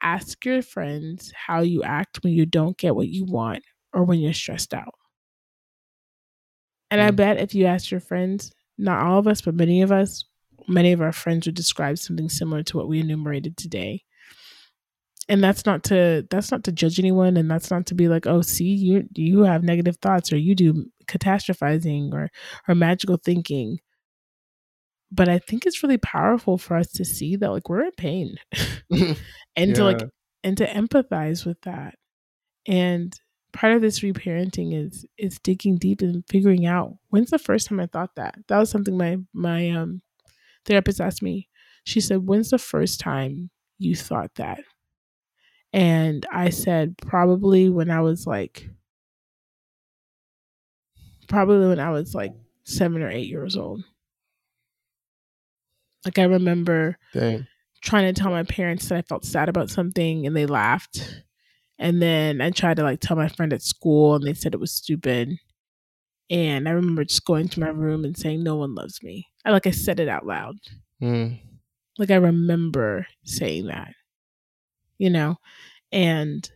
ask 0.01 0.43
your 0.45 0.61
friends 0.61 1.31
how 1.35 1.61
you 1.61 1.83
act 1.83 2.23
when 2.23 2.33
you 2.33 2.45
don't 2.45 2.77
get 2.77 2.95
what 2.95 3.07
you 3.09 3.25
want 3.25 3.63
or 3.93 4.03
when 4.03 4.19
you're 4.19 4.33
stressed 4.33 4.73
out. 4.73 4.93
And 6.91 7.01
I 7.01 7.11
Mm. 7.11 7.15
bet 7.15 7.37
if 7.39 7.53
you 7.53 7.65
ask 7.65 7.91
your 7.91 7.99
friends, 7.99 8.51
not 8.77 9.03
all 9.05 9.19
of 9.19 9.27
us, 9.27 9.41
but 9.41 9.53
many 9.55 9.81
of 9.81 9.91
us, 9.91 10.25
many 10.67 10.91
of 10.91 11.01
our 11.01 11.11
friends 11.11 11.45
would 11.45 11.55
describe 11.55 11.97
something 11.97 12.29
similar 12.29 12.63
to 12.63 12.77
what 12.77 12.87
we 12.87 12.99
enumerated 12.99 13.57
today 13.57 14.03
and 15.27 15.43
that's 15.43 15.65
not 15.65 15.83
to 15.83 16.25
that's 16.29 16.51
not 16.51 16.63
to 16.63 16.71
judge 16.71 16.99
anyone 16.99 17.37
and 17.37 17.49
that's 17.49 17.69
not 17.69 17.85
to 17.85 17.95
be 17.95 18.07
like 18.07 18.25
oh 18.25 18.41
see 18.41 18.65
you 18.73 19.07
you 19.15 19.41
have 19.41 19.63
negative 19.63 19.97
thoughts 19.97 20.33
or 20.33 20.37
you 20.37 20.55
do 20.55 20.85
catastrophizing 21.07 22.11
or 22.13 22.29
or 22.67 22.75
magical 22.75 23.17
thinking 23.17 23.77
but 25.11 25.27
i 25.29 25.39
think 25.39 25.65
it's 25.65 25.83
really 25.83 25.97
powerful 25.97 26.57
for 26.57 26.75
us 26.77 26.91
to 26.91 27.05
see 27.05 27.35
that 27.35 27.51
like 27.51 27.69
we're 27.69 27.85
in 27.85 27.91
pain. 27.91 28.37
And 29.55 29.75
to 29.75 29.83
like 29.83 30.01
and 30.43 30.57
to 30.57 30.65
empathize 30.67 31.45
with 31.45 31.59
that. 31.63 31.95
And 32.67 33.13
part 33.51 33.73
of 33.73 33.81
this 33.81 33.99
reparenting 34.01 34.73
is 34.73 35.05
is 35.17 35.39
digging 35.39 35.77
deep 35.77 36.01
and 36.01 36.23
figuring 36.29 36.65
out 36.65 36.95
when's 37.09 37.31
the 37.31 37.39
first 37.39 37.67
time 37.67 37.79
i 37.79 37.87
thought 37.87 38.15
that? 38.15 38.35
That 38.47 38.59
was 38.59 38.69
something 38.69 38.97
my 38.97 39.17
my 39.33 39.69
um 39.71 40.01
therapist 40.65 41.01
asked 41.01 41.21
me. 41.23 41.49
She 41.83 42.01
said 42.01 42.27
when's 42.27 42.51
the 42.51 42.57
first 42.59 42.99
time 42.99 43.49
you 43.79 43.95
thought 43.95 44.35
that? 44.35 44.61
And 45.73 46.25
I 46.31 46.49
said 46.49 46.97
probably 46.97 47.69
when 47.69 47.89
I 47.89 48.01
was 48.01 48.25
like 48.27 48.69
probably 51.27 51.67
when 51.67 51.79
I 51.79 51.91
was 51.91 52.15
like 52.15 52.33
7 52.63 53.01
or 53.01 53.09
8 53.09 53.27
years 53.27 53.55
old. 53.57 53.83
Like 56.05 56.17
I 56.17 56.23
remember 56.23 56.97
Dang. 57.13 57.47
trying 57.81 58.13
to 58.13 58.19
tell 58.19 58.31
my 58.31 58.43
parents 58.43 58.87
that 58.89 58.97
I 58.97 59.01
felt 59.01 59.25
sad 59.25 59.49
about 59.49 59.69
something 59.69 60.25
and 60.25 60.35
they 60.35 60.45
laughed. 60.45 61.23
And 61.77 62.01
then 62.01 62.41
I 62.41 62.51
tried 62.51 62.77
to 62.77 62.83
like 62.83 62.99
tell 62.99 63.17
my 63.17 63.29
friend 63.29 63.53
at 63.53 63.61
school 63.61 64.15
and 64.15 64.25
they 64.25 64.33
said 64.33 64.53
it 64.53 64.59
was 64.59 64.73
stupid. 64.73 65.37
And 66.29 66.67
I 66.67 66.71
remember 66.71 67.03
just 67.03 67.25
going 67.25 67.47
to 67.49 67.59
my 67.59 67.69
room 67.69 68.05
and 68.05 68.17
saying 68.17 68.43
no 68.43 68.55
one 68.55 68.75
loves 68.75 69.01
me. 69.01 69.27
I 69.45 69.51
like 69.51 69.65
I 69.65 69.71
said 69.71 69.99
it 69.99 70.07
out 70.07 70.25
loud. 70.25 70.55
Mm. 71.01 71.39
Like 71.97 72.11
I 72.11 72.15
remember 72.15 73.07
saying 73.23 73.67
that. 73.67 73.93
You 74.97 75.09
know? 75.09 75.37
And 75.91 76.49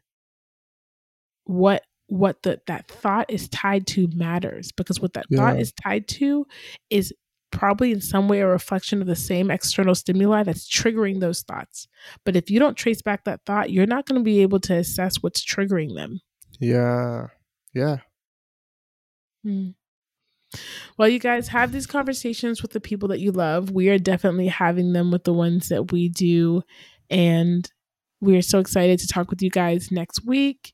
what 1.45 1.83
what 2.07 2.43
the 2.43 2.61
that 2.67 2.87
thought 2.87 3.29
is 3.29 3.49
tied 3.49 3.87
to 3.87 4.07
matters 4.13 4.71
because 4.71 4.99
what 4.99 5.13
that 5.13 5.25
thought 5.33 5.59
is 5.59 5.73
tied 5.83 6.07
to 6.07 6.45
is 6.89 7.13
probably 7.53 7.91
in 7.91 8.01
some 8.01 8.27
way 8.27 8.41
a 8.41 8.47
reflection 8.47 8.99
of 8.99 9.07
the 9.07 9.15
same 9.15 9.49
external 9.49 9.95
stimuli 9.95 10.43
that's 10.43 10.67
triggering 10.67 11.21
those 11.21 11.41
thoughts. 11.43 11.87
But 12.25 12.35
if 12.35 12.49
you 12.49 12.59
don't 12.59 12.75
trace 12.75 13.01
back 13.01 13.23
that 13.23 13.41
thought, 13.45 13.71
you're 13.71 13.85
not 13.85 14.05
going 14.05 14.19
to 14.19 14.23
be 14.23 14.41
able 14.41 14.59
to 14.61 14.75
assess 14.75 15.17
what's 15.21 15.45
triggering 15.45 15.95
them. 15.95 16.19
Yeah. 16.59 17.27
Yeah. 17.73 17.97
Mm. 19.45 19.75
Well, 20.97 21.07
you 21.07 21.19
guys 21.19 21.47
have 21.49 21.71
these 21.71 21.87
conversations 21.87 22.61
with 22.61 22.71
the 22.71 22.81
people 22.81 23.09
that 23.09 23.19
you 23.19 23.31
love. 23.31 23.71
We 23.71 23.89
are 23.89 23.97
definitely 23.97 24.47
having 24.47 24.93
them 24.93 25.11
with 25.11 25.23
the 25.23 25.33
ones 25.33 25.69
that 25.69 25.91
we 25.91 26.09
do. 26.09 26.63
And 27.09 27.69
we 28.19 28.37
are 28.37 28.41
so 28.41 28.59
excited 28.59 28.99
to 28.99 29.07
talk 29.07 29.29
with 29.29 29.41
you 29.41 29.49
guys 29.49 29.91
next 29.91 30.25
week. 30.25 30.73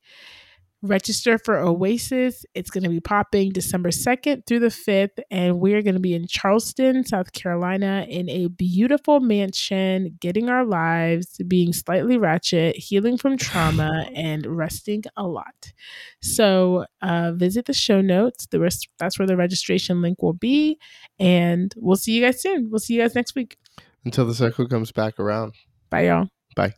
Register 0.81 1.37
for 1.37 1.57
Oasis. 1.57 2.45
It's 2.53 2.69
going 2.69 2.83
to 2.83 2.89
be 2.89 3.01
popping 3.01 3.51
December 3.51 3.89
2nd 3.89 4.45
through 4.45 4.59
the 4.59 4.67
5th. 4.67 5.19
And 5.29 5.59
we're 5.59 5.81
going 5.81 5.95
to 5.95 5.99
be 5.99 6.13
in 6.13 6.27
Charleston, 6.27 7.05
South 7.05 7.33
Carolina, 7.33 8.05
in 8.07 8.29
a 8.29 8.47
beautiful 8.47 9.19
mansion, 9.19 10.17
getting 10.19 10.49
our 10.49 10.65
lives, 10.65 11.39
being 11.47 11.73
slightly 11.73 12.17
ratchet, 12.17 12.77
healing 12.77 13.17
from 13.17 13.37
trauma, 13.37 14.07
and 14.15 14.45
resting 14.45 15.03
a 15.17 15.27
lot. 15.27 15.73
So 16.21 16.85
uh, 17.01 17.33
visit 17.33 17.65
the 17.65 17.73
show 17.73 18.01
notes. 18.01 18.47
The 18.47 18.59
rest, 18.59 18.87
that's 18.97 19.19
where 19.19 19.27
the 19.27 19.37
registration 19.37 20.01
link 20.01 20.21
will 20.21 20.33
be. 20.33 20.79
And 21.19 21.73
we'll 21.77 21.97
see 21.97 22.13
you 22.13 22.23
guys 22.23 22.41
soon. 22.41 22.69
We'll 22.69 22.79
see 22.79 22.95
you 22.95 23.01
guys 23.01 23.15
next 23.15 23.35
week. 23.35 23.57
Until 24.05 24.25
the 24.25 24.33
circle 24.33 24.67
comes 24.67 24.91
back 24.91 25.19
around. 25.19 25.53
Bye, 25.89 26.07
y'all. 26.07 26.29
Bye. 26.55 26.73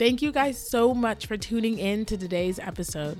Thank 0.00 0.22
you 0.22 0.32
guys 0.32 0.56
so 0.56 0.94
much 0.94 1.26
for 1.26 1.36
tuning 1.36 1.78
in 1.78 2.06
to 2.06 2.16
today's 2.16 2.58
episode. 2.58 3.18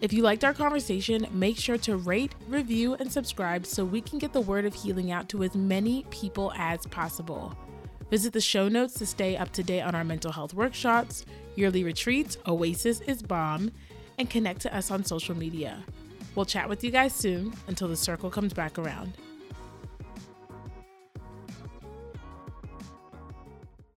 If 0.00 0.12
you 0.12 0.22
liked 0.22 0.44
our 0.44 0.54
conversation, 0.54 1.26
make 1.32 1.56
sure 1.56 1.78
to 1.78 1.96
rate, 1.96 2.32
review, 2.46 2.94
and 2.94 3.10
subscribe 3.10 3.66
so 3.66 3.84
we 3.84 4.00
can 4.00 4.20
get 4.20 4.32
the 4.32 4.40
word 4.40 4.64
of 4.64 4.72
healing 4.72 5.10
out 5.10 5.28
to 5.30 5.42
as 5.42 5.56
many 5.56 6.04
people 6.10 6.52
as 6.56 6.86
possible. 6.86 7.58
Visit 8.08 8.32
the 8.32 8.40
show 8.40 8.68
notes 8.68 8.94
to 8.94 9.04
stay 9.04 9.36
up 9.36 9.50
to 9.54 9.64
date 9.64 9.80
on 9.80 9.96
our 9.96 10.04
mental 10.04 10.30
health 10.30 10.54
workshops, 10.54 11.26
yearly 11.56 11.82
retreats, 11.82 12.38
Oasis 12.46 13.00
is 13.00 13.20
Bomb, 13.20 13.72
and 14.16 14.30
connect 14.30 14.60
to 14.60 14.72
us 14.76 14.92
on 14.92 15.02
social 15.02 15.36
media. 15.36 15.82
We'll 16.36 16.46
chat 16.46 16.68
with 16.68 16.84
you 16.84 16.92
guys 16.92 17.16
soon 17.16 17.52
until 17.66 17.88
the 17.88 17.96
circle 17.96 18.30
comes 18.30 18.52
back 18.52 18.78
around. 18.78 19.14